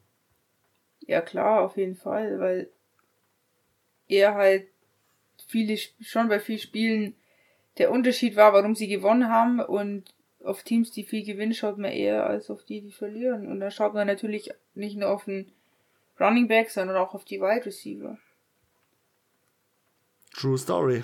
[1.06, 2.70] Ja, klar, auf jeden Fall, weil
[4.08, 4.68] er halt
[5.46, 7.14] viele, schon bei vielen Spielen
[7.78, 11.90] der Unterschied war, warum sie gewonnen haben und auf Teams, die viel gewinnen, schaut man
[11.90, 13.48] eher als auf die, die verlieren.
[13.48, 15.50] Und da schaut man natürlich nicht nur auf den
[16.20, 18.18] Running Back, sondern auch auf die Wide Receiver.
[20.34, 21.02] True Story.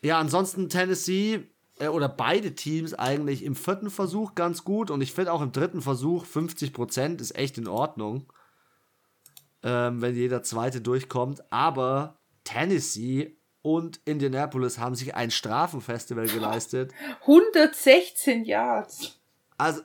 [0.00, 1.46] ja, ansonsten Tennessee
[1.78, 5.52] äh, oder beide Teams eigentlich im vierten Versuch ganz gut und ich finde auch im
[5.52, 8.26] dritten Versuch 50% ist echt in Ordnung,
[9.62, 11.42] ähm, wenn jeder zweite durchkommt.
[11.50, 16.92] Aber Tennessee und Indianapolis haben sich ein Strafenfestival geleistet.
[17.22, 19.18] 116 Yards.
[19.56, 19.82] Also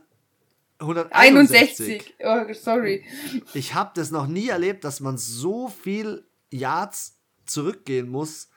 [0.80, 2.15] 161.
[2.19, 2.49] 61.
[2.49, 3.05] Oh, sorry.
[3.53, 8.49] Ich habe das noch nie erlebt, dass man so viel Yards zurückgehen muss.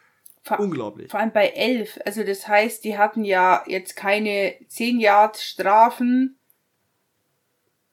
[0.43, 1.11] Vor, Unglaublich.
[1.11, 2.01] Vor allem bei 11.
[2.05, 6.39] Also das heißt, die hatten ja jetzt keine 10 Yards Strafen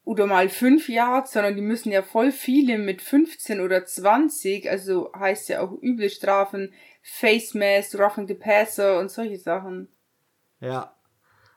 [0.08, 5.12] oder mal 5 Yards, sondern die müssen ja voll viele mit 15 oder 20, also
[5.14, 9.89] heißt ja auch üble Strafen, Face Mask, Roughing the Passer und solche Sachen.
[10.62, 10.95] Ja.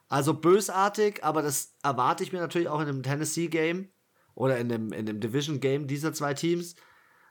[0.09, 3.93] Also bösartig, aber das erwarte ich mir natürlich auch in einem Tennessee-Game
[4.35, 6.75] oder in dem, in dem Division-Game dieser zwei Teams.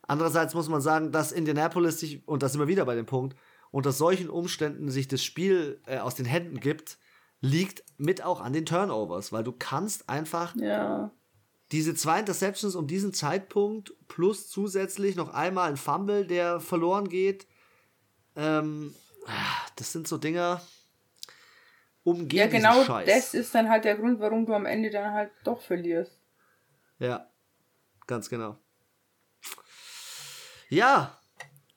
[0.04, 3.36] Andererseits muss man sagen, dass Indianapolis sich, und das wir wieder bei dem Punkt,
[3.72, 6.98] unter solchen Umständen sich das Spiel äh, aus den Händen gibt,
[7.42, 11.12] liegt mit auch an den Turnovers, weil du kannst einfach ja.
[11.72, 17.48] diese zwei Interceptions um diesen Zeitpunkt plus zusätzlich noch einmal ein Fumble, der verloren geht.
[18.36, 18.94] Ähm,
[19.76, 20.62] das sind so Dinger,
[22.04, 25.32] umgehen Ja, genau, das ist dann halt der Grund, warum du am Ende dann halt
[25.44, 26.20] doch verlierst.
[26.98, 27.30] Ja,
[28.08, 28.58] ganz genau.
[30.70, 31.18] Ja,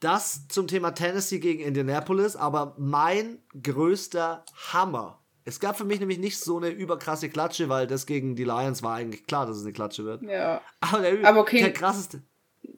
[0.00, 5.21] das zum Thema Tennessee gegen Indianapolis, aber mein größter Hammer.
[5.44, 8.82] Es gab für mich nämlich nicht so eine überkrasse Klatsche, weil das gegen die Lions
[8.82, 10.22] war eigentlich klar, dass es eine Klatsche wird.
[10.22, 10.60] Ja.
[10.80, 11.60] Aber der, aber okay.
[11.60, 12.22] der krasseste.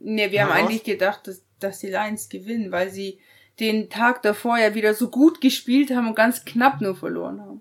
[0.01, 3.21] Ne, wir haben eigentlich gedacht, dass, dass die Lions gewinnen, weil sie
[3.61, 7.61] den Tag davor ja wieder so gut gespielt haben und ganz knapp nur verloren haben.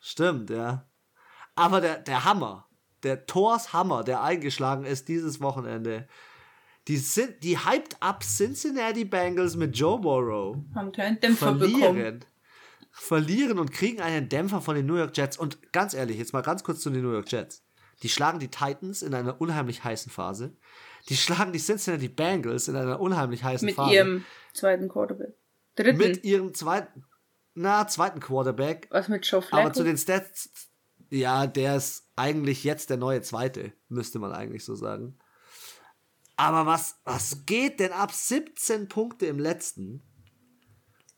[0.00, 0.86] Stimmt, ja.
[1.54, 2.68] Aber der, der Hammer,
[3.04, 6.08] der Thors Hammer, der eingeschlagen ist dieses Wochenende,
[6.88, 10.56] die, sind, die hyped up Cincinnati Bengals mit Joe Burrow.
[10.74, 12.24] Haben keinen Dämpfer verlieren, bekommen.
[12.96, 15.36] Verlieren und kriegen einen Dämpfer von den New York Jets.
[15.36, 17.64] Und ganz ehrlich, jetzt mal ganz kurz zu den New York Jets.
[18.02, 20.56] Die schlagen die Titans in einer unheimlich heißen Phase.
[21.08, 23.88] Die schlagen die Cincinnati Bengals in einer unheimlich heißen Mit Phase.
[23.88, 25.34] Mit ihrem zweiten Quarterback.
[25.74, 25.98] Dritten.
[25.98, 27.04] Mit ihrem zweiten,
[27.54, 28.88] na, zweiten Quarterback.
[28.90, 29.64] Was mit Joe Flacco?
[29.64, 30.50] Aber zu den Stats,
[31.10, 35.18] ja, der ist eigentlich jetzt der neue zweite, müsste man eigentlich so sagen.
[36.36, 40.02] Aber was, was geht denn ab 17 Punkte im letzten?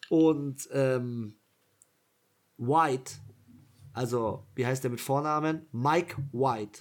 [0.08, 1.38] Und ähm,
[2.58, 3.14] White,
[3.92, 5.66] also wie heißt der mit Vornamen?
[5.72, 6.80] Mike White.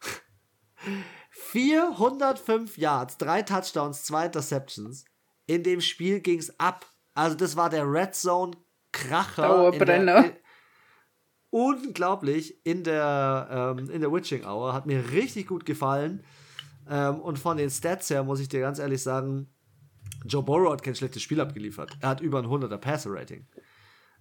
[1.30, 5.04] 405 Yards, drei Touchdowns, zwei Interceptions.
[5.46, 6.86] In dem Spiel ging es ab.
[7.14, 8.52] Also das war der Red Zone
[8.92, 9.48] Kracher.
[9.48, 10.16] Dauerbrenner.
[10.16, 10.36] In der,
[11.50, 14.72] unglaublich in der, ähm, in der Witching Hour.
[14.72, 16.24] Hat mir richtig gut gefallen.
[16.88, 19.48] Ähm, und von den Stats her muss ich dir ganz ehrlich sagen,
[20.24, 21.96] Joe Burrow hat kein schlechtes Spiel abgeliefert.
[22.00, 23.46] Er hat über ein 100er Passer-Rating.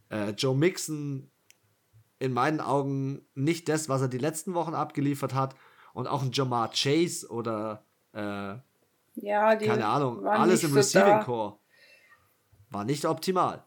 [0.10, 1.32] Äh, Joe Mixon
[2.20, 5.56] in meinen Augen nicht das, was er die letzten Wochen abgeliefert hat.
[5.94, 8.56] Und auch ein Jamar Chase oder äh,
[9.16, 11.24] ja, keine Ahnung, alles im so Receiving da.
[11.24, 11.60] Core
[12.74, 13.64] war nicht optimal.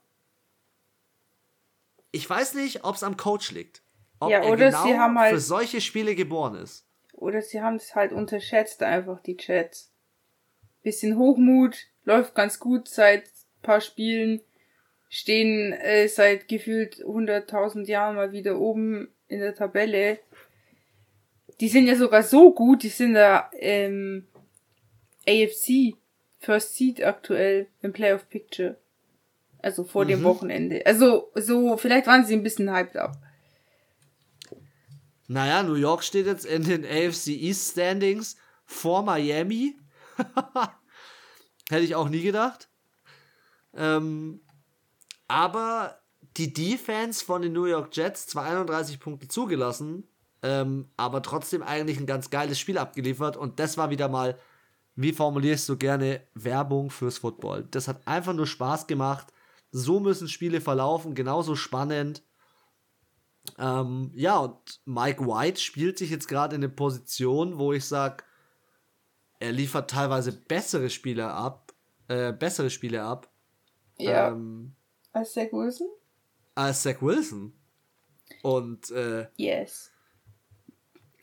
[2.13, 3.83] Ich weiß nicht, ob es am Coach liegt.
[4.21, 6.87] Ob ja, oder er genau sie haben halt für solche Spiele geboren ist.
[7.13, 9.93] Oder sie haben es halt unterschätzt, einfach die Chats.
[10.83, 13.25] Bisschen Hochmut, läuft ganz gut seit
[13.63, 14.41] paar Spielen,
[15.09, 20.19] stehen äh, seit gefühlt 100.000 Jahren mal wieder oben in der Tabelle.
[21.61, 24.27] Die sind ja sogar so gut, die sind da ähm,
[25.27, 25.97] AFC
[26.39, 28.77] First Seed aktuell im Playoff Picture.
[29.59, 30.09] Also vor mhm.
[30.09, 30.85] dem Wochenende.
[30.87, 33.17] Also so, vielleicht waren sie ein bisschen hyped up.
[35.29, 39.77] Naja, New York steht jetzt in den AFC East Standings vor Miami.
[41.69, 42.69] Hätte ich auch nie gedacht.
[43.75, 44.41] Ähm,
[45.29, 45.99] aber
[46.37, 50.05] die Defense von den New York Jets zwar 31 Punkte zugelassen,
[50.43, 53.37] ähm, aber trotzdem eigentlich ein ganz geiles Spiel abgeliefert.
[53.37, 54.39] Und das war wieder mal,
[54.95, 57.67] wie formulierst du gerne, Werbung fürs Football.
[57.71, 59.33] Das hat einfach nur Spaß gemacht.
[59.71, 62.23] So müssen Spiele verlaufen, genauso spannend.
[63.59, 68.25] Ähm, ja, und Mike White spielt sich jetzt gerade in eine Position, wo ich sage,
[69.39, 71.73] er liefert teilweise bessere Spiele ab,
[72.09, 73.29] äh, bessere Spiele ab.
[73.99, 74.29] Ja.
[74.29, 74.75] Ähm,
[75.17, 75.89] als Zach Wilson?
[76.55, 77.53] Als Zach Wilson.
[78.43, 79.91] Und äh, yes.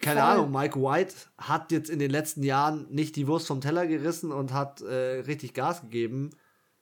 [0.02, 0.30] Keine Voll.
[0.30, 4.32] Ahnung, Mike White hat jetzt in den letzten Jahren nicht die Wurst vom Teller gerissen
[4.32, 6.32] und hat äh, richtig Gas gegeben.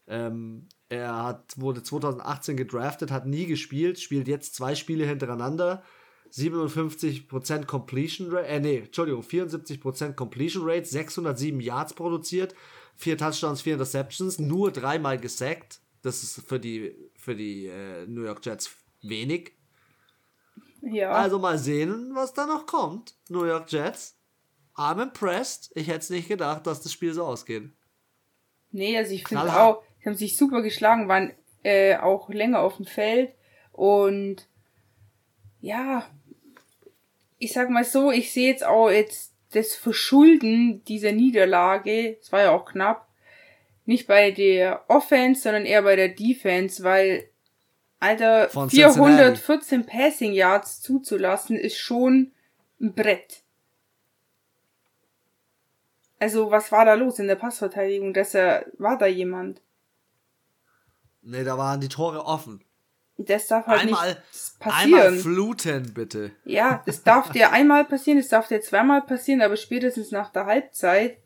[0.07, 5.83] Ähm, er hat, wurde 2018 gedraftet, hat nie gespielt, spielt jetzt zwei Spiele hintereinander.
[6.31, 12.55] 57% Completion Rate, äh, nee, Entschuldigung, 74% Completion Rate, 607 Yards produziert,
[12.95, 15.80] vier Touchdowns, vier Interceptions, nur dreimal gesackt.
[16.01, 18.71] Das ist für die, für die äh, New York Jets
[19.01, 19.53] wenig.
[20.81, 21.11] Ja.
[21.11, 23.15] Also mal sehen, was da noch kommt.
[23.29, 24.17] New York Jets.
[24.75, 25.71] I'm impressed.
[25.75, 27.69] Ich hätte es nicht gedacht, dass das Spiel so ausgeht.
[28.71, 31.33] Nee, also ich finde auch, die haben sich super geschlagen, waren
[31.63, 33.33] äh, auch länger auf dem Feld
[33.71, 34.47] und
[35.59, 36.05] ja,
[37.37, 42.41] ich sag mal so, ich sehe jetzt auch jetzt das Verschulden dieser Niederlage, es war
[42.41, 43.07] ja auch knapp,
[43.91, 47.25] nicht bei der Offense, sondern eher bei der Defense, weil
[47.99, 48.95] Alter, Von Cincinnati.
[48.95, 52.31] 414 Passing Yards zuzulassen, ist schon
[52.79, 53.43] ein Brett.
[56.19, 58.13] Also, was war da los in der Passverteidigung?
[58.13, 59.61] Dass er, war da jemand?
[61.21, 62.63] Nee, da waren die Tore offen.
[63.17, 64.19] Das darf halt Einmal, nicht
[64.59, 65.19] einmal passieren.
[65.19, 66.31] fluten, bitte.
[66.45, 70.47] Ja, das darf dir einmal passieren, das darf dir zweimal passieren, aber spätestens nach der
[70.47, 71.17] Halbzeit,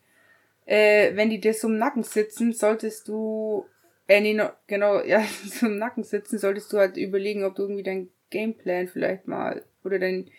[0.65, 3.65] äh, wenn die dir so im Nacken sitzen, solltest du,
[4.07, 7.63] äh, nee, no, genau, ja, so im Nacken sitzen, solltest du halt überlegen, ob du
[7.63, 10.29] irgendwie dein Gameplan vielleicht mal oder dein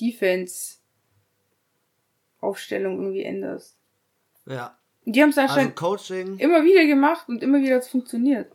[0.00, 3.76] Defense-Aufstellung irgendwie änderst.
[4.46, 4.78] Ja.
[5.04, 8.52] Die haben es Also anscheinend Coaching, immer wieder gemacht und immer wieder hat es funktioniert.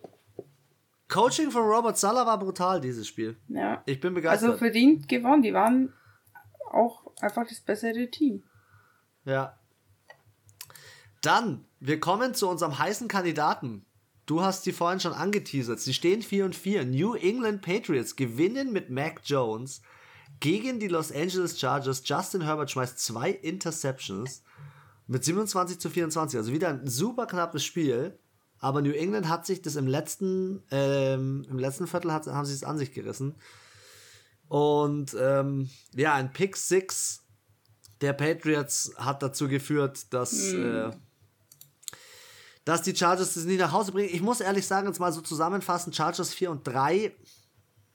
[1.08, 3.38] Coaching von Robert Sala war brutal, dieses Spiel.
[3.50, 3.84] Ja.
[3.86, 4.50] Ich bin begeistert.
[4.50, 5.42] Also verdient gewonnen.
[5.42, 5.94] Die waren
[6.72, 8.44] auch einfach das bessere Team.
[9.26, 9.58] Ja.
[11.22, 13.86] Dann, wir kommen zu unserem heißen Kandidaten.
[14.26, 15.80] Du hast die vorhin schon angeteasert.
[15.80, 16.86] Sie stehen 4 und 4.
[16.86, 19.82] New England Patriots gewinnen mit Mac Jones
[20.40, 22.04] gegen die Los Angeles Chargers.
[22.06, 24.44] Justin Herbert schmeißt zwei Interceptions
[25.08, 26.38] mit 27 zu 24.
[26.38, 28.18] Also wieder ein super knappes Spiel.
[28.60, 32.54] Aber New England hat sich das im letzten, ähm, im letzten Viertel hat, haben sie
[32.54, 33.36] es an sich gerissen.
[34.48, 37.24] Und ähm, ja, ein Pick 6
[38.02, 40.92] der Patriots hat dazu geführt, dass, äh,
[42.66, 44.10] dass die Chargers das nicht nach Hause bringen.
[44.14, 47.16] Ich muss ehrlich sagen, jetzt mal so zusammenfassen, Chargers 4 und 3,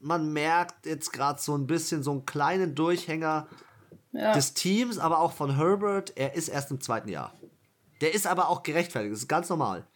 [0.01, 3.49] man merkt jetzt gerade so ein bisschen so einen kleinen Durchhänger
[4.13, 4.33] Ja.
[4.33, 6.13] des Teams, aber auch von Herbert.
[6.17, 7.33] Er ist erst im zweiten Jahr.
[8.01, 9.87] Der ist aber auch gerechtfertigt, das ist ganz normal.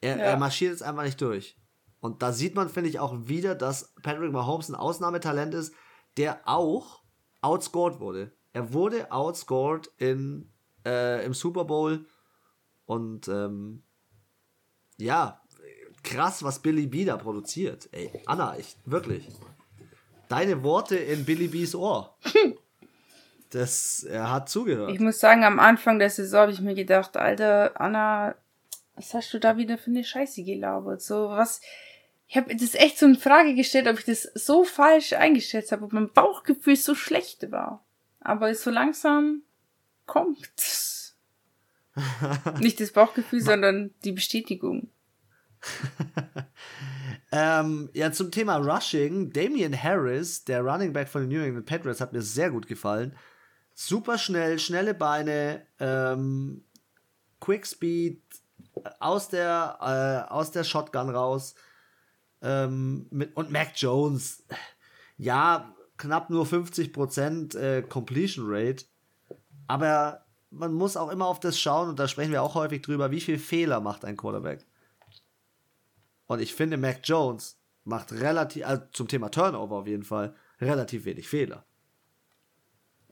[0.00, 0.22] Er, Ja.
[0.24, 1.56] er marschiert jetzt einfach nicht durch.
[2.00, 5.72] Und da sieht man, finde ich, auch wieder, dass Patrick Mahomes ein Ausnahmetalent ist,
[6.16, 7.02] der auch
[7.40, 8.32] outscored wurde.
[8.52, 10.52] Er wurde outscored in,
[10.86, 12.06] äh, im Super Bowl.
[12.88, 13.82] Und ähm,
[14.96, 15.42] ja,
[16.02, 17.86] krass, was Billy B da produziert.
[17.92, 19.28] Ey, Anna, ich, wirklich.
[20.30, 22.16] Deine Worte in Billy B's Ohr.
[23.50, 24.90] Das, er hat zugehört.
[24.92, 28.34] Ich muss sagen, am Anfang der Saison habe ich mir gedacht, Alter, Anna,
[28.94, 31.00] was hast du da wieder für eine Scheiße gelabert?
[31.00, 31.62] So, was.
[32.26, 35.86] Ich habe das echt so in Frage gestellt, ob ich das so falsch eingeschätzt habe,
[35.86, 37.82] ob mein Bauchgefühl so schlecht war.
[38.20, 39.40] Aber so langsam
[40.04, 40.97] kommt's.
[42.60, 44.90] Nicht das Bauchgefühl, sondern die Bestätigung.
[47.30, 49.32] Ähm, ja, zum Thema Rushing.
[49.32, 53.14] Damian Harris, der Running Back von den New England Patriots, hat mir sehr gut gefallen.
[53.74, 56.64] Super schnell, schnelle Beine, ähm,
[57.40, 58.22] Quick Speed,
[58.98, 59.78] aus der,
[60.28, 61.54] äh, aus der Shotgun raus.
[62.40, 64.44] Ähm, mit, und Mac Jones,
[65.16, 68.84] ja, knapp nur 50% äh, Completion Rate.
[69.66, 73.10] Aber man muss auch immer auf das schauen, und da sprechen wir auch häufig drüber,
[73.10, 74.64] wie viel Fehler macht ein Quarterback.
[76.26, 81.04] Und ich finde, Mac Jones macht relativ, also zum Thema Turnover auf jeden Fall, relativ
[81.04, 81.64] wenig Fehler.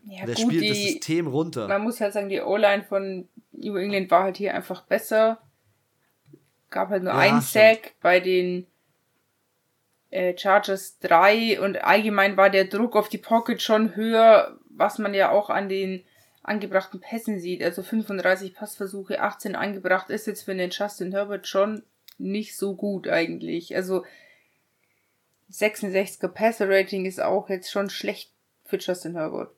[0.04, 1.66] Ja, Der gut, spielt das System runter.
[1.66, 5.38] man muss halt sagen, die O-Line von New England war halt hier einfach besser.
[6.70, 7.64] Gab halt nur Ja, einen stimmt.
[7.82, 8.66] Sack bei den
[10.10, 15.12] äh, Chargers 3 und allgemein war der Druck auf die Pocket schon höher, was man
[15.14, 16.04] ja auch an den
[16.46, 17.62] angebrachten Pässen sieht.
[17.62, 21.82] Also 35 Passversuche, 18 angebracht ist jetzt für den Justin Herbert schon
[22.18, 23.74] nicht so gut eigentlich.
[23.76, 24.04] Also
[25.50, 28.32] 66er Passer Rating ist auch jetzt schon schlecht
[28.64, 29.52] für Justin Herbert.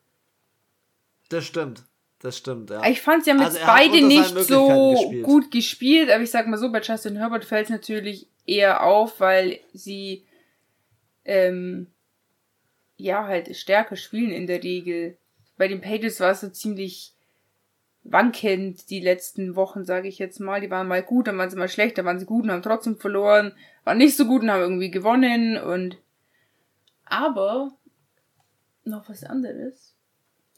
[1.28, 1.84] Das stimmt.
[2.20, 2.84] Das stimmt, ja.
[2.88, 5.24] Ich fand ja mit Also hat beide nicht so gespielt.
[5.24, 9.20] gut gespielt, aber ich sag mal so, bei Justin Herbert fällt es natürlich eher auf,
[9.20, 10.24] weil sie
[11.24, 11.86] ähm,
[12.96, 15.16] ja halt stärker spielen in der Regel.
[15.58, 17.14] Bei den Patriots war es so ziemlich
[18.04, 20.60] wankend die letzten Wochen, sage ich jetzt mal.
[20.60, 22.62] Die waren mal gut, dann waren sie mal schlecht, dann waren sie gut und haben
[22.62, 23.52] trotzdem verloren,
[23.84, 25.98] waren nicht so gut und haben irgendwie gewonnen und
[27.04, 27.72] aber
[28.84, 29.94] noch was anderes.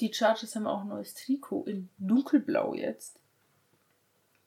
[0.00, 3.20] Die Chargers haben auch ein neues Trikot in dunkelblau jetzt.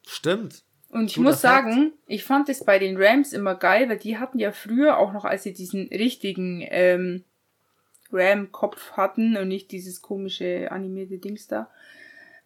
[0.05, 0.63] Stimmt.
[0.89, 1.71] Und ich Guter muss Fakt.
[1.71, 5.13] sagen, ich fand es bei den Rams immer geil, weil die hatten ja früher auch
[5.13, 7.23] noch, als sie diesen richtigen ähm,
[8.13, 11.69] Ram-Kopf hatten und nicht dieses komische animierte Dings da,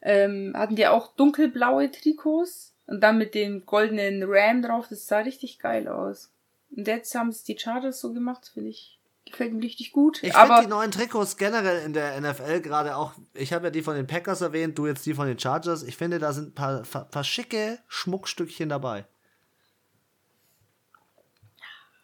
[0.02, 2.74] ähm, hatten die auch dunkelblaue Trikots.
[2.88, 6.32] Und dann mit dem goldenen Ram drauf, das sah richtig geil aus.
[6.76, 8.98] Und jetzt haben es die Chargers so gemacht, finde ich.
[9.26, 10.24] Gefällt mir richtig gut.
[10.24, 13.82] Ich finde die neuen Trikots generell in der NFL gerade auch, ich habe ja die
[13.82, 15.84] von den Packers erwähnt, du jetzt die von den Chargers.
[15.84, 19.06] Ich finde, da sind ein paar, paar, paar schicke Schmuckstückchen dabei.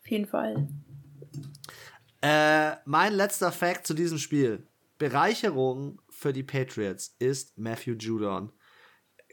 [0.02, 0.68] Auf jeden Fall.
[2.24, 4.66] Äh, mein letzter Fact zu diesem Spiel.
[4.98, 8.54] Bereicherung für die Patriots ist Matthew Judon.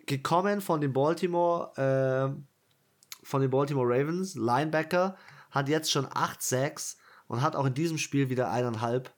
[0.06, 5.16] Gekommen von den Baltimore, äh, von den Baltimore Ravens, Linebacker,
[5.52, 6.96] hat jetzt schon 8 Sacks
[7.28, 9.14] und hat auch in diesem Spiel wieder eineinhalb.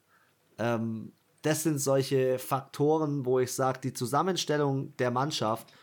[0.59, 1.11] Ähm,
[1.41, 5.73] das sind solche Faktoren, wo ich sage, die Zusammenstellung der Mannschaft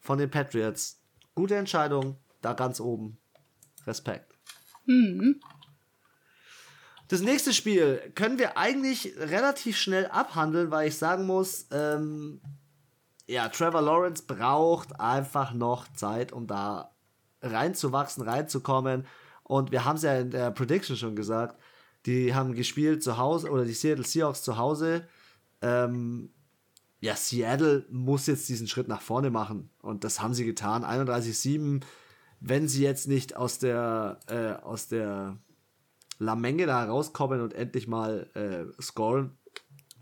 [0.00, 1.02] von den Patriots,
[1.34, 3.18] gute Entscheidung, da ganz oben.
[3.86, 4.32] Respekt.
[4.86, 5.40] Mhm.
[7.08, 12.40] Das nächste Spiel können wir eigentlich relativ schnell abhandeln, weil ich sagen muss, ähm,
[13.26, 16.94] ja, Trevor Lawrence braucht einfach noch Zeit, um da
[17.42, 19.06] reinzuwachsen, reinzukommen.
[19.42, 21.60] Und wir haben es ja in der Prediction schon gesagt,
[22.06, 25.06] die haben gespielt zu Hause, oder die Seattle Seahawks zu Hause.
[25.62, 26.30] Ähm,
[27.00, 29.70] ja, Seattle muss jetzt diesen Schritt nach vorne machen.
[29.82, 30.84] Und das haben sie getan.
[30.84, 31.82] 31-7.
[32.40, 35.38] Wenn sie jetzt nicht aus der, äh, aus der
[36.18, 39.36] Lamenge da rauskommen und endlich mal äh, scoren,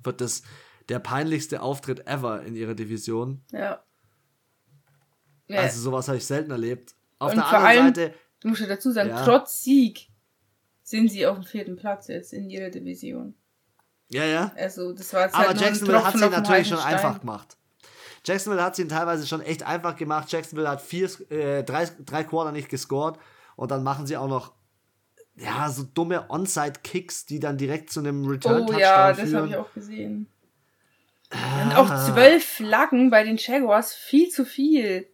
[0.03, 0.43] wird das
[0.89, 3.45] der peinlichste Auftritt ever in ihrer Division.
[3.51, 3.83] Ja.
[5.49, 5.61] ja.
[5.61, 6.95] Also sowas habe ich selten erlebt.
[7.19, 8.15] Auf und der anderen allem, Seite.
[8.41, 9.25] Du musst ja dazu sagen, ja.
[9.25, 10.09] trotz Sieg
[10.83, 13.35] sind sie auf dem vierten Platz jetzt in ihrer Division.
[14.09, 14.53] Ja, ja.
[14.57, 17.57] Also, das war jetzt Aber halt Jacksonville hat sie natürlich schon einfach gemacht.
[18.25, 20.31] Jacksonville hat sie teilweise schon echt einfach gemacht.
[20.31, 23.19] Jacksonville hat vier, äh, drei, drei Quarter nicht gescored
[23.57, 24.53] und dann machen sie auch noch
[25.37, 29.57] ja, so dumme Onside-Kicks, die dann direkt zu einem Return-Touchdown oh, ja, das habe ich
[29.57, 30.27] auch gesehen.
[31.31, 31.63] Ah.
[31.63, 35.09] Und auch zwölf Flaggen bei den Jaguars, viel zu viel.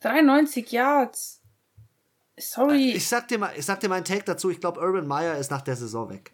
[0.00, 1.40] 93 Yards.
[2.38, 2.92] Sorry.
[2.92, 4.50] Ich sag dir mal, ich sag dir meinen Take dazu.
[4.50, 6.32] Ich glaube, Urban Meyer ist nach der Saison weg.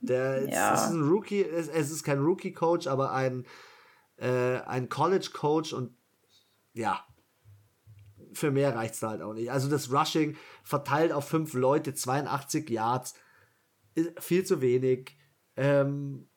[0.00, 0.74] Der ja.
[0.74, 3.46] ist, ist ein Rookie, es ist kein Rookie-Coach, aber ein,
[4.16, 5.96] äh, ein College-Coach und
[6.72, 7.04] ja,
[8.38, 9.50] für mehr reicht es da halt auch nicht.
[9.50, 13.14] Also das Rushing verteilt auf fünf Leute, 82 Yards,
[14.18, 15.16] viel zu wenig.
[15.56, 16.28] Ähm,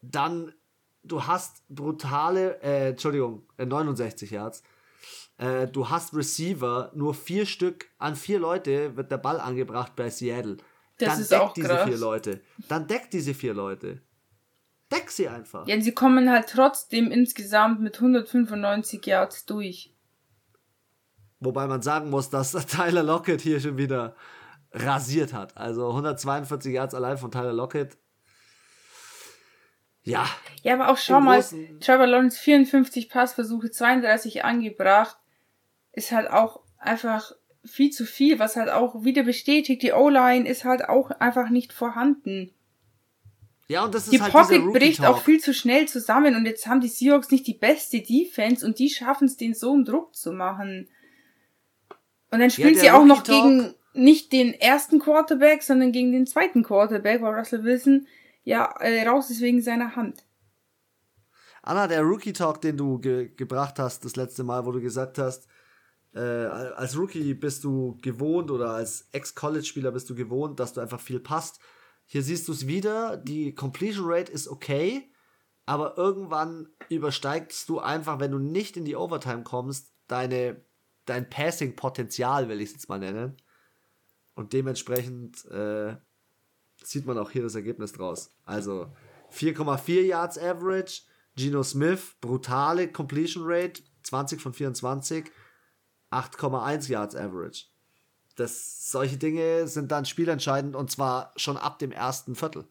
[0.00, 0.52] dann,
[1.02, 4.62] du hast brutale, äh, Entschuldigung, 69 äh, Yards.
[5.38, 10.10] Äh, du hast Receiver, nur vier Stück, an vier Leute wird der Ball angebracht bei
[10.10, 10.58] Seattle.
[10.98, 11.88] Das dann ist deck auch diese krass.
[11.88, 12.40] vier Leute.
[12.68, 14.02] Dann deck diese vier Leute.
[14.92, 15.66] Deck sie einfach.
[15.66, 19.94] Ja, sie kommen halt trotzdem insgesamt mit 195 Yards durch.
[21.44, 24.14] Wobei man sagen muss, dass Tyler Lockett hier schon wieder
[24.72, 25.56] rasiert hat.
[25.56, 27.98] Also 142 Yards allein von Tyler Lockett.
[30.04, 30.28] Ja.
[30.62, 31.44] Ja, aber auch schau mal,
[31.80, 35.16] Trevor Lawrence 54 Passversuche, 32 angebracht
[35.92, 37.32] ist halt auch einfach
[37.64, 41.72] viel zu viel, was halt auch wieder bestätigt, die O-Line ist halt auch einfach nicht
[41.72, 42.52] vorhanden.
[43.68, 46.66] Ja, und das ist die halt Pocket bricht auch viel zu schnell zusammen und jetzt
[46.66, 50.14] haben die Seahawks nicht die beste Defense und die schaffen es, den so einen Druck
[50.16, 50.88] zu machen.
[52.32, 56.26] Und dann spielen ja, sie auch noch gegen nicht den ersten Quarterback, sondern gegen den
[56.26, 58.06] zweiten Quarterback, weil Russell Wilson
[58.42, 60.24] ja äh, raus ist wegen seiner Hand.
[61.62, 65.18] Anna, der Rookie Talk, den du ge gebracht hast, das letzte Mal, wo du gesagt
[65.18, 65.46] hast,
[66.14, 71.00] äh, als Rookie bist du gewohnt oder als Ex-College-Spieler bist du gewohnt, dass du einfach
[71.00, 71.60] viel passt.
[72.04, 75.12] Hier siehst du es wieder, die Completion Rate ist okay,
[75.64, 80.64] aber irgendwann übersteigst du einfach, wenn du nicht in die Overtime kommst, deine,
[81.04, 83.36] dein Passing-Potenzial, will ich es jetzt mal nennen.
[84.34, 85.96] Und dementsprechend äh,
[86.82, 88.30] sieht man auch hier das Ergebnis draus.
[88.44, 88.92] Also
[89.32, 91.02] 4,4 Yards Average,
[91.36, 95.30] Geno Smith, brutale Completion Rate, 20 von 24.
[96.10, 97.66] 8,1 Yards Average.
[98.36, 102.68] Das, solche Dinge sind dann spielentscheidend und zwar schon ab dem ersten Viertel.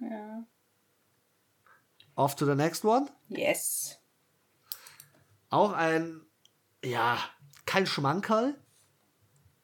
[0.00, 0.46] Ja.
[2.14, 3.08] Off to the next one?
[3.28, 4.01] Yes.
[5.52, 6.22] Auch ein,
[6.82, 7.18] ja,
[7.66, 8.58] kein Schmankerl.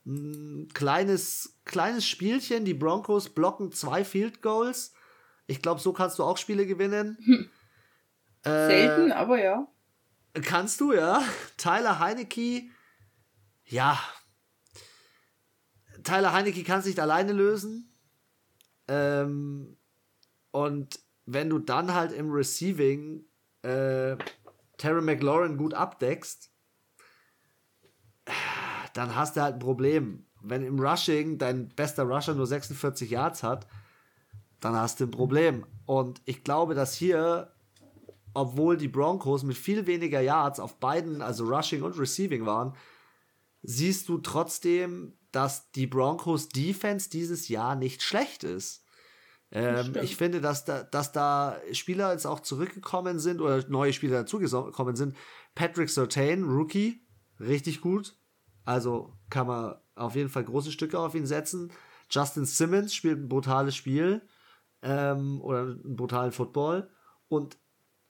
[0.04, 2.66] Ein kleines, kleines Spielchen.
[2.66, 4.92] Die Broncos blocken zwei Field Goals.
[5.46, 7.16] Ich glaube, so kannst du auch Spiele gewinnen.
[7.24, 7.50] Hm.
[8.42, 9.66] Äh, Selten, aber ja.
[10.34, 11.22] Kannst du, ja.
[11.56, 12.64] Tyler Heinecke,
[13.64, 13.98] ja.
[16.04, 17.96] Tyler Heinecke kann es nicht alleine lösen.
[18.88, 19.78] Ähm,
[20.50, 23.24] und wenn du dann halt im Receiving
[23.62, 24.16] äh,
[24.78, 26.50] Terry McLaurin gut abdeckst,
[28.94, 30.24] dann hast du halt ein Problem.
[30.40, 33.66] Wenn im Rushing dein bester Rusher nur 46 Yards hat,
[34.60, 35.66] dann hast du ein Problem.
[35.84, 37.52] Und ich glaube, dass hier
[38.38, 42.74] obwohl die Broncos mit viel weniger Yards auf beiden, also Rushing und Receiving waren,
[43.62, 48.84] siehst du trotzdem, dass die Broncos Defense dieses Jahr nicht schlecht ist.
[49.50, 54.18] Ähm, ich finde, dass da, dass da Spieler jetzt auch zurückgekommen sind oder neue Spieler
[54.18, 55.16] dazugekommen sind.
[55.54, 57.06] Patrick Sertain, Rookie,
[57.40, 58.16] richtig gut.
[58.64, 61.72] Also kann man auf jeden Fall große Stücke auf ihn setzen.
[62.10, 64.22] Justin Simmons spielt ein brutales Spiel
[64.82, 66.90] ähm, oder einen brutalen Football.
[67.28, 67.58] Und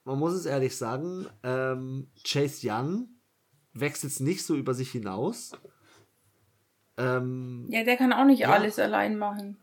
[0.05, 3.09] man muss es ehrlich sagen, ähm, Chase Young
[3.73, 5.53] wächst jetzt nicht so über sich hinaus.
[6.97, 8.51] Ähm, ja, der kann auch nicht ja.
[8.51, 9.59] alles allein machen.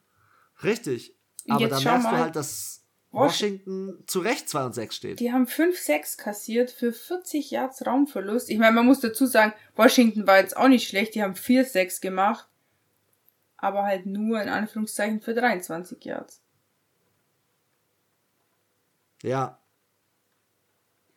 [0.63, 1.14] Richtig.
[1.47, 5.19] Aber da merkst mal, du halt, dass Washington zu Recht 2 und 6 steht.
[5.19, 8.49] Die haben 5-6 kassiert für 40 Yards Raumverlust.
[8.49, 11.15] Ich meine, man muss dazu sagen, Washington war jetzt auch nicht schlecht.
[11.15, 12.47] Die haben 4-6 gemacht.
[13.57, 16.41] Aber halt nur in Anführungszeichen für 23 Yards.
[19.23, 19.59] Ja.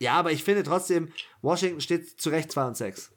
[0.01, 1.13] Ja, aber ich finde trotzdem,
[1.43, 3.13] Washington steht zu Recht 2 und 6.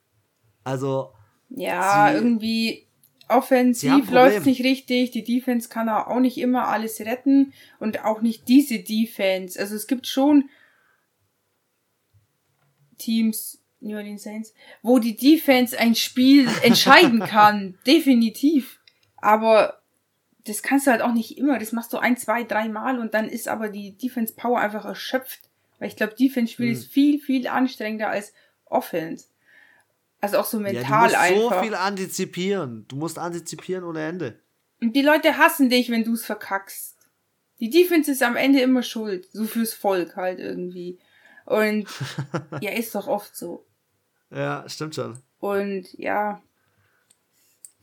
[0.63, 1.13] Also.
[1.49, 2.87] Ja, irgendwie
[3.31, 8.47] offensiv läuft nicht richtig, die Defense kann auch nicht immer alles retten und auch nicht
[8.47, 9.59] diese Defense.
[9.59, 10.49] Also es gibt schon
[12.97, 18.79] Teams, New Orleans Saints, wo die Defense ein Spiel entscheiden kann, definitiv.
[19.17, 19.81] Aber
[20.45, 21.59] das kannst du halt auch nicht immer.
[21.59, 24.85] Das machst du ein, zwei, drei Mal und dann ist aber die Defense Power einfach
[24.85, 25.41] erschöpft.
[25.79, 26.73] Weil ich glaube, Defense-Spiel hm.
[26.73, 28.33] ist viel, viel anstrengender als
[28.65, 29.27] Offense.
[30.21, 31.57] Also auch so mental ja, du musst einfach.
[31.57, 32.85] so viel antizipieren.
[32.87, 34.39] Du musst antizipieren ohne Ende.
[34.79, 36.97] Und die Leute hassen dich, wenn du es verkackst.
[37.59, 39.27] Die Defense ist am Ende immer schuld.
[39.31, 40.99] So fürs Volk halt irgendwie.
[41.45, 41.87] Und
[42.61, 43.65] ja, ist doch oft so.
[44.29, 45.19] Ja, stimmt schon.
[45.39, 46.41] Und ja.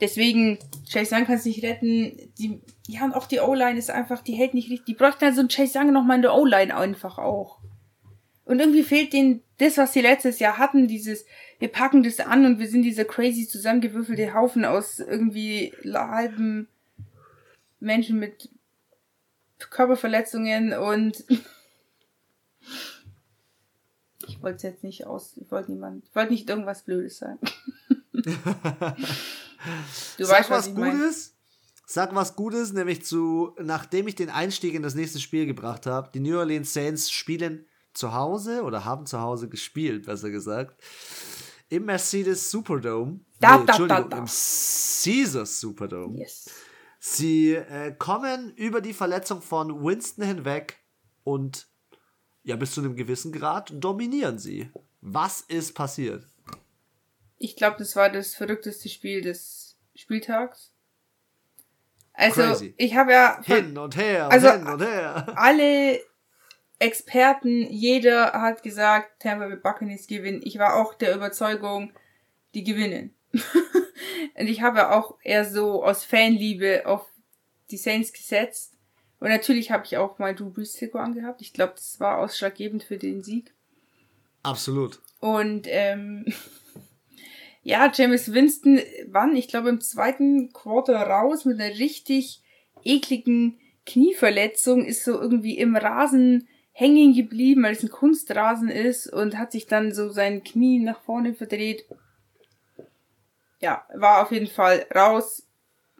[0.01, 0.59] Deswegen,
[0.91, 2.32] Chase Young kann es nicht retten.
[2.39, 4.86] Die, ja, und auch die O-Line ist einfach, die hält nicht richtig.
[4.86, 7.59] Die bräuchten halt so ein Chase Young nochmal in der O-Line einfach auch.
[8.45, 11.26] Und irgendwie fehlt denen das, was sie letztes Jahr hatten, dieses,
[11.59, 16.68] wir packen das an und wir sind dieser crazy zusammengewürfelte Haufen aus irgendwie halben
[17.80, 18.48] Menschen mit
[19.59, 21.24] Körperverletzungen und
[24.26, 27.40] ich wollte es jetzt nicht aus, ich wollte niemand, ich wollte nicht irgendwas Blödes sagen.
[28.12, 28.30] du
[30.24, 31.34] Sag weißt, was, was Gutes?
[31.86, 36.11] Sag was Gutes, nämlich zu, nachdem ich den Einstieg in das nächste Spiel gebracht habe,
[36.12, 40.76] die New Orleans Saints spielen zu Hause oder haben zu Hause gespielt, besser gesagt
[41.68, 43.20] im Mercedes Superdome.
[43.40, 44.18] Da, nee, da, Entschuldigung, da, da.
[44.18, 46.18] im Caesars Superdome.
[46.18, 46.50] Yes.
[46.98, 50.78] Sie äh, kommen über die Verletzung von Winston hinweg
[51.22, 51.68] und
[52.42, 54.70] ja, bis zu einem gewissen Grad dominieren sie.
[55.00, 56.26] Was ist passiert?
[57.36, 60.72] Ich glaube, das war das verrückteste Spiel des Spieltags.
[62.14, 62.74] Also, Crazy.
[62.78, 63.40] ich habe ja.
[63.44, 65.32] Hin und her, also, hin und her.
[65.36, 66.00] Alle
[66.78, 70.40] Experten, jeder hat gesagt, Tampa Bay Buccaneers gewinnen.
[70.44, 71.92] Ich war auch der Überzeugung,
[72.54, 73.14] die gewinnen.
[73.32, 77.04] und ich habe auch eher so aus Fanliebe auf
[77.70, 78.74] die Saints gesetzt.
[79.20, 81.42] Und natürlich habe ich auch mal Drew Brees Trikot angehabt.
[81.42, 83.52] Ich glaube, das war ausschlaggebend für den Sieg.
[84.44, 85.00] Absolut.
[85.18, 86.26] Und ähm,
[87.62, 89.34] ja, James Winston, wann?
[89.34, 92.42] Ich glaube im zweiten Quarter raus mit einer richtig
[92.84, 96.46] ekligen Knieverletzung, ist so irgendwie im Rasen
[96.78, 101.00] hängen geblieben, weil es ein Kunstrasen ist und hat sich dann so sein Knie nach
[101.00, 101.84] vorne verdreht.
[103.58, 105.44] Ja, war auf jeden Fall raus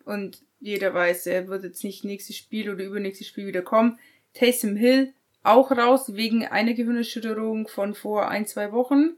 [0.04, 3.98] und jeder weiß, er wird jetzt nicht nächstes Spiel oder übernächstes Spiel wieder kommen.
[4.34, 5.12] Taysom Hill
[5.42, 9.16] auch raus wegen einer Gehirnerschütterung von vor ein, zwei Wochen.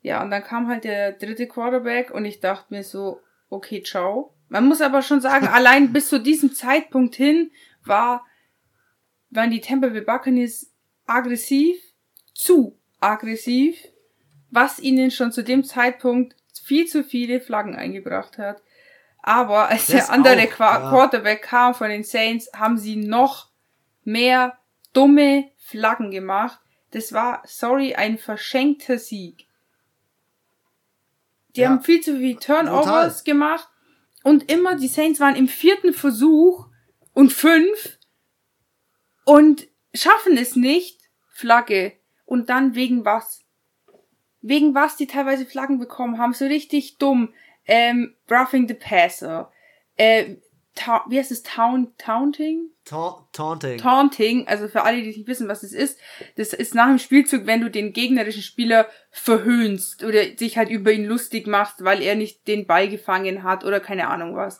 [0.00, 3.20] Ja, und dann kam halt der dritte Quarterback und ich dachte mir so,
[3.50, 4.32] okay, ciao.
[4.48, 7.50] Man muss aber schon sagen, allein bis zu diesem Zeitpunkt hin
[7.84, 8.24] war
[9.32, 10.70] waren die Tampa Bay Buccaneers
[11.06, 11.76] aggressiv,
[12.34, 13.76] zu aggressiv,
[14.50, 18.62] was ihnen schon zu dem Zeitpunkt viel zu viele Flaggen eingebracht hat.
[19.22, 20.90] Aber als das der andere auch, ja.
[20.90, 23.50] Quarterback kam von den Saints, haben sie noch
[24.04, 24.58] mehr
[24.92, 26.60] dumme Flaggen gemacht.
[26.90, 29.46] Das war, sorry, ein verschenkter Sieg.
[31.56, 31.70] Die ja.
[31.70, 33.24] haben viel zu viele Turnovers Total.
[33.24, 33.68] gemacht
[34.22, 36.66] und immer die Saints waren im vierten Versuch
[37.14, 37.98] und fünf
[39.24, 41.92] und schaffen es nicht, Flagge.
[42.24, 43.40] Und dann wegen was?
[44.40, 47.32] Wegen was die teilweise Flaggen bekommen haben, so richtig dumm.
[47.66, 49.52] Ähm, roughing the passer.
[49.96, 50.36] Äh,
[51.08, 51.42] wie heißt es?
[51.42, 52.70] Taunt, taunting?
[52.84, 53.78] Ta taunting.
[53.78, 56.00] Taunting, also für alle, die nicht wissen, was das ist,
[56.36, 60.90] das ist nach dem Spielzug, wenn du den gegnerischen Spieler verhöhnst oder sich halt über
[60.90, 64.58] ihn lustig machst, weil er nicht den Ball gefangen hat oder keine Ahnung was.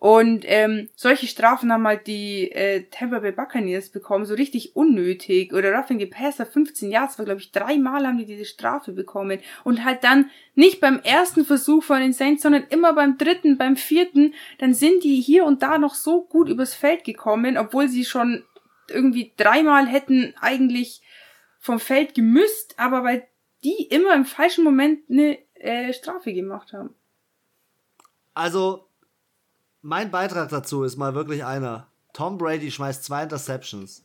[0.00, 5.52] Und ähm, solche Strafen haben halt die äh, Tampa Bay Buccaneers bekommen, so richtig unnötig.
[5.52, 8.92] Oder Roughing the Passer, 15 Jahre, das war glaube ich dreimal haben die diese Strafe
[8.92, 9.40] bekommen.
[9.64, 13.76] Und halt dann nicht beim ersten Versuch von den Saints, sondern immer beim dritten, beim
[13.76, 18.04] vierten, dann sind die hier und da noch so gut übers Feld gekommen, obwohl sie
[18.04, 18.44] schon
[18.88, 21.02] irgendwie dreimal hätten eigentlich
[21.58, 23.26] vom Feld gemüsst, aber weil
[23.64, 26.94] die immer im falschen Moment eine äh, Strafe gemacht haben.
[28.32, 28.87] Also,
[29.88, 31.86] mein Beitrag dazu ist mal wirklich einer.
[32.12, 34.02] Tom Brady schmeißt zwei Interceptions.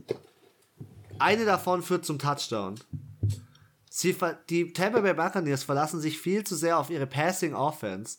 [1.20, 2.80] Eine davon führt zum Touchdown.
[3.90, 4.16] Sie,
[4.50, 8.18] die Tampa Bay Buccaneers verlassen sich viel zu sehr auf ihre Passing Offense.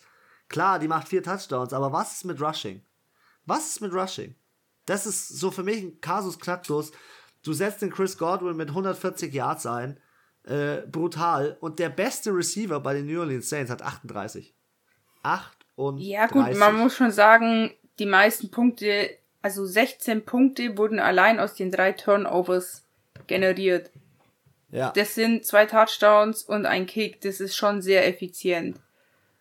[0.49, 2.83] Klar, die macht vier Touchdowns, aber was ist mit Rushing?
[3.47, 4.35] Was ist mit Rushing?
[4.85, 6.93] Das ist so für mich ein Kasus Knacktus.
[7.43, 9.99] Du setzt den Chris Godwin mit 140 Yards ein.
[10.43, 11.57] Äh, brutal.
[11.61, 14.55] Und der beste Receiver bei den New Orleans Saints hat 38.
[15.23, 15.64] 38.
[15.97, 19.11] Ja, gut, man muss schon sagen, die meisten Punkte,
[19.43, 22.85] also 16 Punkte, wurden allein aus den drei Turnovers
[23.27, 23.91] generiert.
[24.71, 24.91] Ja.
[24.91, 27.21] Das sind zwei Touchdowns und ein Kick.
[27.21, 28.79] Das ist schon sehr effizient.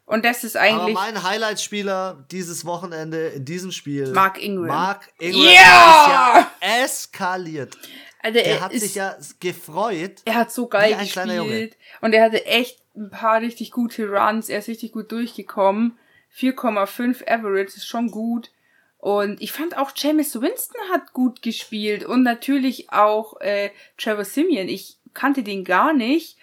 [0.05, 0.95] Und das ist eigentlich.
[0.95, 4.11] Aber mein Highlight-Spieler dieses Wochenende in diesem Spiel.
[4.11, 4.67] Mark Ingram.
[4.67, 5.51] Mark Ingram yeah!
[5.51, 6.51] ist ja
[6.83, 7.77] eskaliert.
[8.21, 10.21] Also er hat sich ja gefreut.
[10.25, 11.77] Er hat so geil gespielt.
[12.01, 14.49] Und er hatte echt ein paar richtig gute Runs.
[14.49, 15.97] Er ist richtig gut durchgekommen.
[16.35, 18.51] 4,5 Average ist schon gut.
[18.97, 22.05] Und ich fand auch James Winston hat gut gespielt.
[22.05, 24.69] Und natürlich auch äh, Trevor Simeon.
[24.69, 26.37] Ich kannte den gar nicht.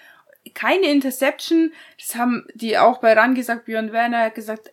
[0.54, 1.72] Keine Interception.
[1.98, 3.64] Das haben die auch bei RAN gesagt.
[3.64, 4.72] Björn Werner hat gesagt,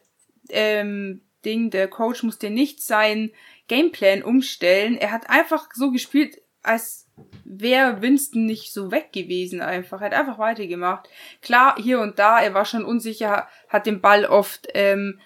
[0.49, 3.31] ähm, Ding, der Coach musste nicht sein
[3.67, 4.97] Gameplan umstellen.
[4.97, 7.07] Er hat einfach so gespielt, als
[7.45, 10.01] wäre Winston nicht so weg gewesen einfach.
[10.01, 11.09] Er hat einfach weitergemacht.
[11.41, 15.19] Klar, hier und da, er war schon unsicher, hat den Ball oft ähm,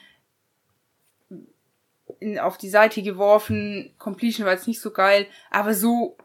[2.20, 3.94] in, auf die Seite geworfen.
[3.98, 6.18] Completion war jetzt nicht so geil, aber so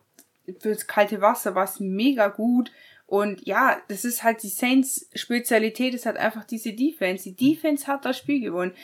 [0.61, 2.71] fürs kalte Wasser war es mega gut.
[3.07, 7.25] Und ja, das ist halt die Saints Spezialität, ist halt einfach diese Defense.
[7.25, 8.75] Die Defense hat das Spiel gewonnen.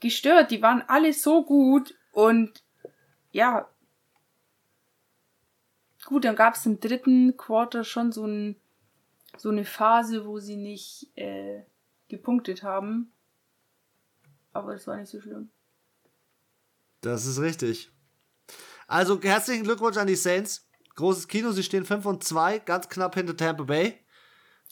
[0.00, 2.62] Gestört, die waren alle so gut und
[3.32, 3.68] ja,
[6.06, 8.56] Gut, dann gab es im dritten Quarter schon so, ein,
[9.36, 11.62] so eine Phase, wo sie nicht äh,
[12.08, 13.12] gepunktet haben.
[14.52, 15.50] Aber das war nicht so schlimm.
[17.00, 17.90] Das ist richtig.
[18.86, 20.68] Also herzlichen Glückwunsch an die Saints.
[20.94, 23.98] Großes Kino, sie stehen 5 und 2, ganz knapp hinter Tampa Bay.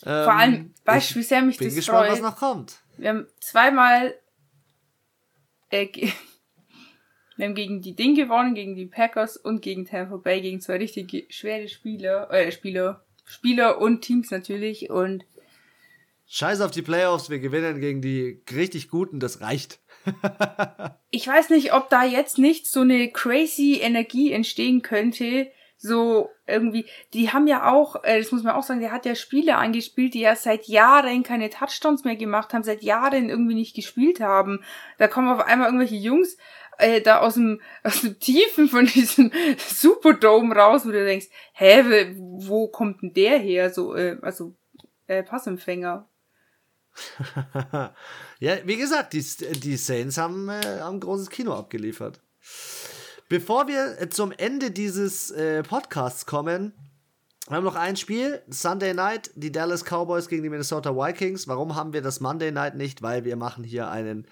[0.04, 2.12] Ähm, Vor allem, weißt du, wie sehr mich bin das gespannt, freut.
[2.12, 2.80] was noch kommt.
[2.96, 4.14] Wir haben zweimal
[5.70, 6.10] äh,
[7.42, 10.76] wir haben gegen die Ding gewonnen, gegen die Packers und gegen Tampa Bay, gegen zwei
[10.76, 15.24] richtig schwere Spieler, äh, Spieler, Spieler und Teams natürlich und
[16.28, 19.80] Scheiß auf die Playoffs, wir gewinnen gegen die richtig Guten, das reicht.
[21.10, 26.86] ich weiß nicht, ob da jetzt nicht so eine crazy Energie entstehen könnte, so irgendwie,
[27.12, 30.14] die haben ja auch, äh, das muss man auch sagen, der hat ja Spiele angespielt,
[30.14, 34.62] die ja seit Jahren keine Touchdowns mehr gemacht haben, seit Jahren irgendwie nicht gespielt haben.
[34.98, 36.36] Da kommen auf einmal irgendwelche Jungs
[36.82, 42.14] äh, da aus dem, aus dem Tiefen von diesem Superdome raus, wo du denkst, hä,
[42.16, 43.72] wo kommt denn der her?
[43.72, 44.54] So, äh, also
[45.06, 46.08] äh, Passempfänger.
[48.38, 49.24] ja, wie gesagt, die,
[49.60, 52.20] die Saints haben, äh, haben ein großes Kino abgeliefert.
[53.28, 56.74] Bevor wir äh, zum Ende dieses äh, Podcasts kommen,
[57.48, 61.48] wir haben noch ein Spiel, Sunday Night, die Dallas Cowboys gegen die Minnesota Vikings.
[61.48, 63.02] Warum haben wir das Monday Night nicht?
[63.02, 64.28] Weil wir machen hier einen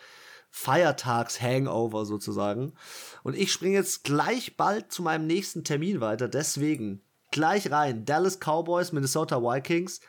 [0.50, 2.74] Feiertags-Hangover sozusagen.
[3.22, 6.28] Und ich springe jetzt gleich bald zu meinem nächsten Termin weiter.
[6.28, 8.04] Deswegen gleich rein.
[8.04, 10.00] Dallas Cowboys, Minnesota Vikings.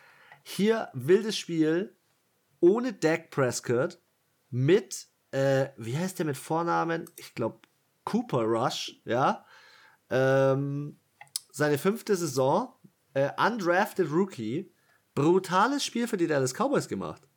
[0.44, 1.96] Hier wildes Spiel
[2.60, 4.00] ohne Dak Prescott
[4.50, 7.06] mit, äh, wie heißt der mit Vornamen?
[7.16, 7.60] Ich glaube
[8.04, 9.46] Cooper Rush, ja.
[10.10, 11.00] Ähm,
[11.52, 12.74] seine fünfte Saison,
[13.14, 14.74] äh, undrafted Rookie.
[15.14, 17.28] Brutales Spiel für die Dallas Cowboys gemacht.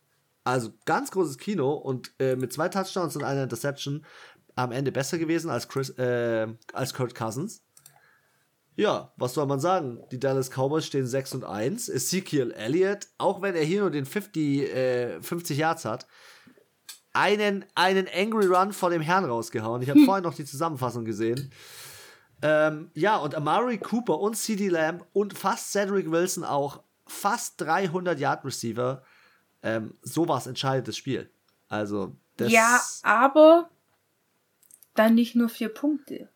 [0.44, 4.04] Also ganz großes Kino und äh, mit zwei Touchdowns und einer Interception
[4.54, 7.62] am Ende besser gewesen als, Chris, äh, als Kurt Cousins.
[8.76, 10.02] Ja, was soll man sagen?
[10.10, 11.88] Die Dallas Cowboys stehen 6 und 1.
[11.88, 16.06] Ezekiel Elliott, auch wenn er hier nur den 50, äh, 50 Yards hat,
[17.12, 19.80] einen, einen Angry Run vor dem Herrn rausgehauen.
[19.80, 20.06] Ich habe hm.
[20.06, 21.52] vorhin noch die Zusammenfassung gesehen.
[22.42, 28.18] Ähm, ja, und Amari Cooper und CD Lamb und fast Cedric Wilson auch fast 300
[28.18, 29.02] Yard Receiver
[29.64, 31.28] ähm, sowas entscheidet das Spiel.
[31.68, 32.52] Also, das.
[32.52, 33.70] Ja, aber
[34.94, 36.28] dann nicht nur vier Punkte.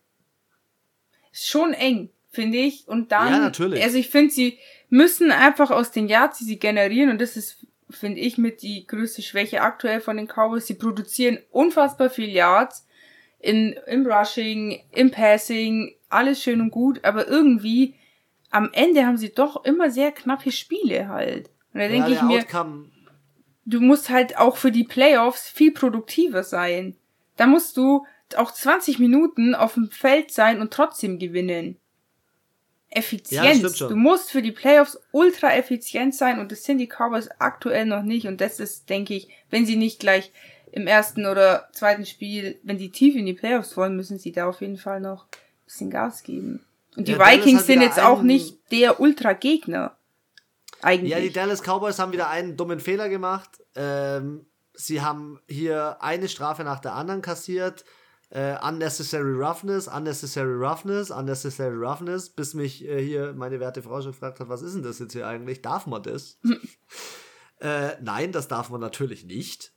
[1.31, 2.87] Ist schon eng, finde ich.
[2.87, 3.31] Und dann.
[3.31, 3.81] Ja, natürlich.
[3.81, 4.57] Also, ich finde, sie
[4.89, 8.85] müssen einfach aus den Yards, die sie generieren, und das ist, finde ich, mit die
[8.85, 10.67] größte Schwäche aktuell von den Cowboys.
[10.67, 12.85] Sie produzieren unfassbar viel Yards.
[13.39, 17.95] in, im Rushing, im Passing, alles schön und gut, aber irgendwie
[18.51, 21.49] am Ende haben sie doch immer sehr knappe Spiele halt.
[21.73, 22.91] Und da ja, denke ich mir, Outcome
[23.69, 26.95] du musst halt auch für die Playoffs viel produktiver sein.
[27.37, 28.05] Da musst du
[28.35, 31.77] auch 20 Minuten auf dem Feld sein und trotzdem gewinnen.
[32.91, 33.79] Effizienz.
[33.79, 37.85] Ja, du musst für die Playoffs ultra effizient sein und das sind die Cowboys aktuell
[37.85, 40.31] noch nicht und das ist, denke ich, wenn sie nicht gleich
[40.71, 44.49] im ersten oder zweiten Spiel, wenn die tief in die Playoffs wollen, müssen sie da
[44.49, 46.65] auf jeden Fall noch ein bisschen Gas geben.
[46.95, 49.95] Und die ja, Vikings sind jetzt auch nicht der Ultra-Gegner.
[50.81, 51.11] Eigentlich.
[51.11, 53.61] Ja, die Dallas Cowboys haben wieder einen dummen Fehler gemacht.
[53.75, 57.85] Ähm, sie haben hier eine Strafe nach der anderen kassiert.
[58.31, 64.11] Äh, unnecessary Roughness, Unnecessary Roughness, Unnecessary Roughness, bis mich äh, hier meine werte Frau schon
[64.11, 65.63] gefragt hat, was ist denn das jetzt hier eigentlich?
[65.63, 66.39] Darf man das?
[67.59, 69.73] äh, nein, das darf man natürlich nicht.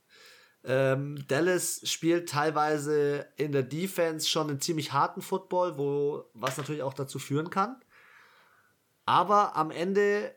[0.63, 6.83] Ähm, Dallas spielt teilweise in der Defense schon einen ziemlich harten Football, wo, was natürlich
[6.83, 7.75] auch dazu führen kann.
[9.05, 10.33] Aber am Ende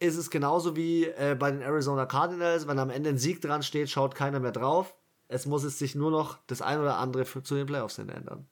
[0.00, 3.62] ist es genauso wie äh, bei den Arizona Cardinals, wenn am Ende ein Sieg dran
[3.62, 4.94] steht, schaut keiner mehr drauf.
[5.28, 8.08] Es muss es sich nur noch das ein oder andere für, zu den Playoffs hin
[8.08, 8.46] ändern.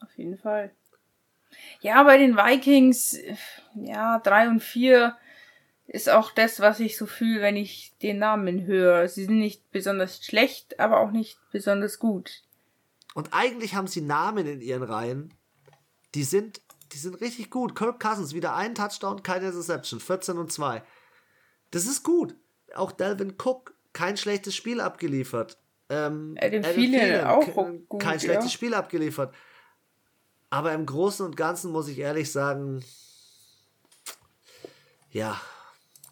[0.00, 0.72] Auf jeden Fall.
[1.80, 3.18] Ja, bei den Vikings,
[3.74, 5.16] ja, 3 und 4
[5.86, 9.08] ist auch das, was ich so fühle, wenn ich den Namen höre.
[9.08, 12.42] Sie sind nicht besonders schlecht, aber auch nicht besonders gut.
[13.14, 15.32] Und eigentlich haben sie Namen in ihren Reihen,
[16.14, 16.60] die sind
[16.92, 17.74] die sind richtig gut.
[17.74, 20.82] Kirk Cousins wieder ein Touchdown, keine Interception, 14 und 2.
[21.70, 22.34] Das ist gut.
[22.74, 25.58] Auch Delvin Cook, kein schlechtes Spiel abgeliefert.
[25.90, 27.46] Ähm, Adam Thielen auch
[27.88, 28.50] gut, kein schlechtes ja.
[28.50, 29.34] Spiel abgeliefert.
[30.50, 32.84] Aber im Großen und Ganzen muss ich ehrlich sagen,
[35.10, 35.40] ja,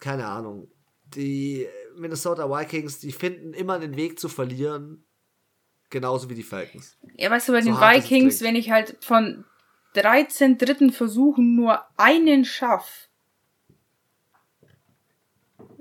[0.00, 0.68] keine Ahnung.
[1.14, 1.66] Die
[1.96, 5.04] Minnesota Vikings, die finden immer den Weg zu verlieren.
[5.88, 6.96] Genauso wie die Falcons.
[7.14, 9.44] Ja, weißt du, bei so den Vikings, wenn ich halt von
[9.96, 13.08] 13 dritten Versuchen nur einen schaff.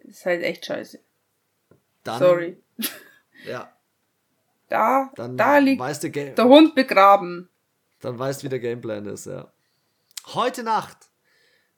[0.03, 0.99] Ist halt echt scheiße.
[2.03, 2.57] Dann, Sorry.
[3.45, 3.71] Ja.
[4.69, 7.47] Da, dann da liegt der Hund begraben.
[7.99, 9.53] Dann weißt du, wie der Gameplan ist, ja.
[10.33, 11.11] Heute Nacht,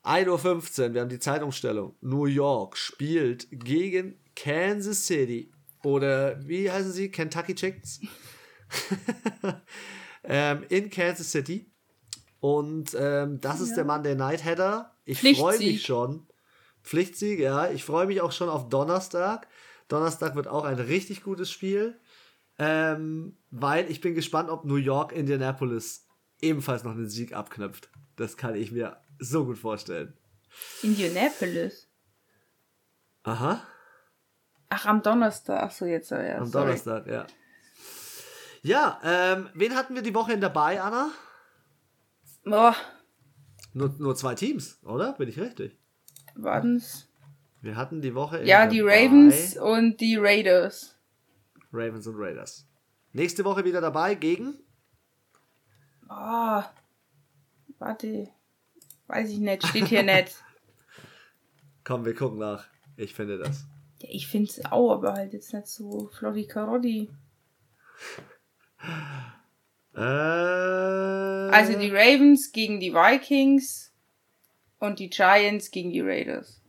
[0.05, 1.97] 1.15 Uhr, wir haben die Zeitumstellung.
[1.99, 5.51] New York spielt gegen Kansas City.
[5.83, 7.11] Oder wie heißen sie?
[7.11, 7.99] Kentucky Chickens?
[10.23, 11.69] ähm, in Kansas City.
[12.39, 13.75] Und ähm, das ist ja.
[13.77, 14.95] der Monday Night Header.
[15.05, 16.27] Ich freue mich schon.
[16.83, 17.69] Pflichtsieg, ja.
[17.71, 19.47] Ich freue mich auch schon auf Donnerstag.
[19.87, 21.99] Donnerstag wird auch ein richtig gutes Spiel.
[22.59, 26.07] Ähm, weil ich bin gespannt, ob New York Indianapolis
[26.41, 27.89] ebenfalls noch einen Sieg abknüpft.
[28.15, 30.13] Das kann ich mir so gut vorstellen.
[30.81, 31.87] Indianapolis?
[33.23, 33.61] Aha.
[34.69, 35.61] Ach, am Donnerstag.
[35.63, 36.11] Ach so, jetzt.
[36.11, 36.65] Ja, am sorry.
[36.65, 37.27] Donnerstag, ja.
[38.63, 41.11] Ja, ähm, wen hatten wir die Woche in dabei, Anna?
[42.49, 42.75] Boah.
[43.73, 45.13] Nur, nur zwei Teams, oder?
[45.13, 45.77] Bin ich richtig?
[46.35, 47.09] Warten's.
[47.61, 48.43] Wir hatten die Woche.
[48.45, 50.97] Ja, die Ravens und die Raiders.
[51.73, 52.65] Ravens und Raiders.
[53.13, 54.55] Nächste Woche wieder dabei gegen?
[56.09, 56.63] Oh,
[57.79, 58.29] warte.
[59.07, 60.35] Weiß ich nicht, steht hier nicht.
[61.83, 62.65] Komm, wir gucken nach.
[62.95, 63.65] Ich finde das.
[64.01, 67.09] Ja, ich finde es auch, aber halt jetzt nicht so Flotti Carotti.
[69.97, 73.91] Äh, also die Ravens gegen die Vikings
[74.79, 76.61] und die Giants gegen die Raiders.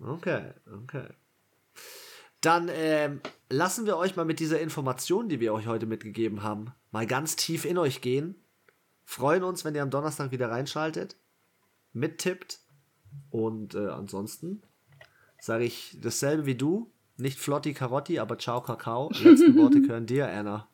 [0.00, 0.52] Okay,
[0.82, 1.06] okay.
[2.40, 6.72] Dann ähm, lassen wir euch mal mit dieser Information, die wir euch heute mitgegeben haben,
[6.90, 8.34] mal ganz tief in euch gehen.
[9.04, 11.16] Freuen uns, wenn ihr am Donnerstag wieder reinschaltet,
[11.92, 12.58] mittippt.
[13.30, 14.62] Und äh, ansonsten
[15.40, 16.90] sage ich dasselbe wie du.
[17.16, 19.10] Nicht Flotti Carotti, aber Ciao Kakao.
[19.22, 20.68] Letzte Worte gehören dir, Anna.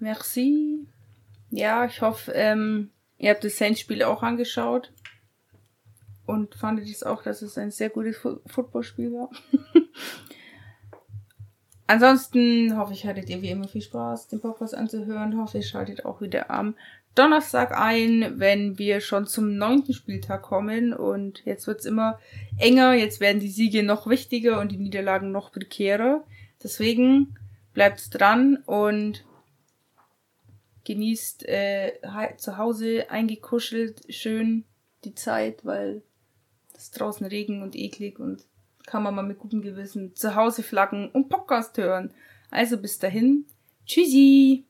[0.00, 0.86] Merci.
[1.50, 4.92] Ja, ich hoffe, ähm, ihr habt das Saints-Spiel auch angeschaut.
[6.26, 9.30] Und fandet es auch, dass es ein sehr gutes Fu Footballspiel war.
[11.86, 15.40] Ansonsten hoffe ich, hattet ihr wie immer viel Spaß, den Podcast anzuhören.
[15.40, 16.74] Hoffe, ihr schaltet auch wieder am
[17.14, 20.92] Donnerstag ein, wenn wir schon zum neunten Spieltag kommen.
[20.92, 22.18] Und jetzt wird's immer
[22.58, 22.94] enger.
[22.94, 26.24] Jetzt werden die Siege noch wichtiger und die Niederlagen noch prekärer.
[26.60, 27.36] Deswegen
[27.72, 29.24] bleibt dran und
[30.86, 31.92] genießt äh,
[32.38, 34.64] zu Hause eingekuschelt schön
[35.04, 36.02] die Zeit, weil
[36.74, 38.46] es draußen Regen und eklig und
[38.86, 42.14] kann man mal mit gutem Gewissen zu Hause flaggen und Podcast hören.
[42.50, 43.46] Also bis dahin.
[43.84, 44.64] Tschüssi!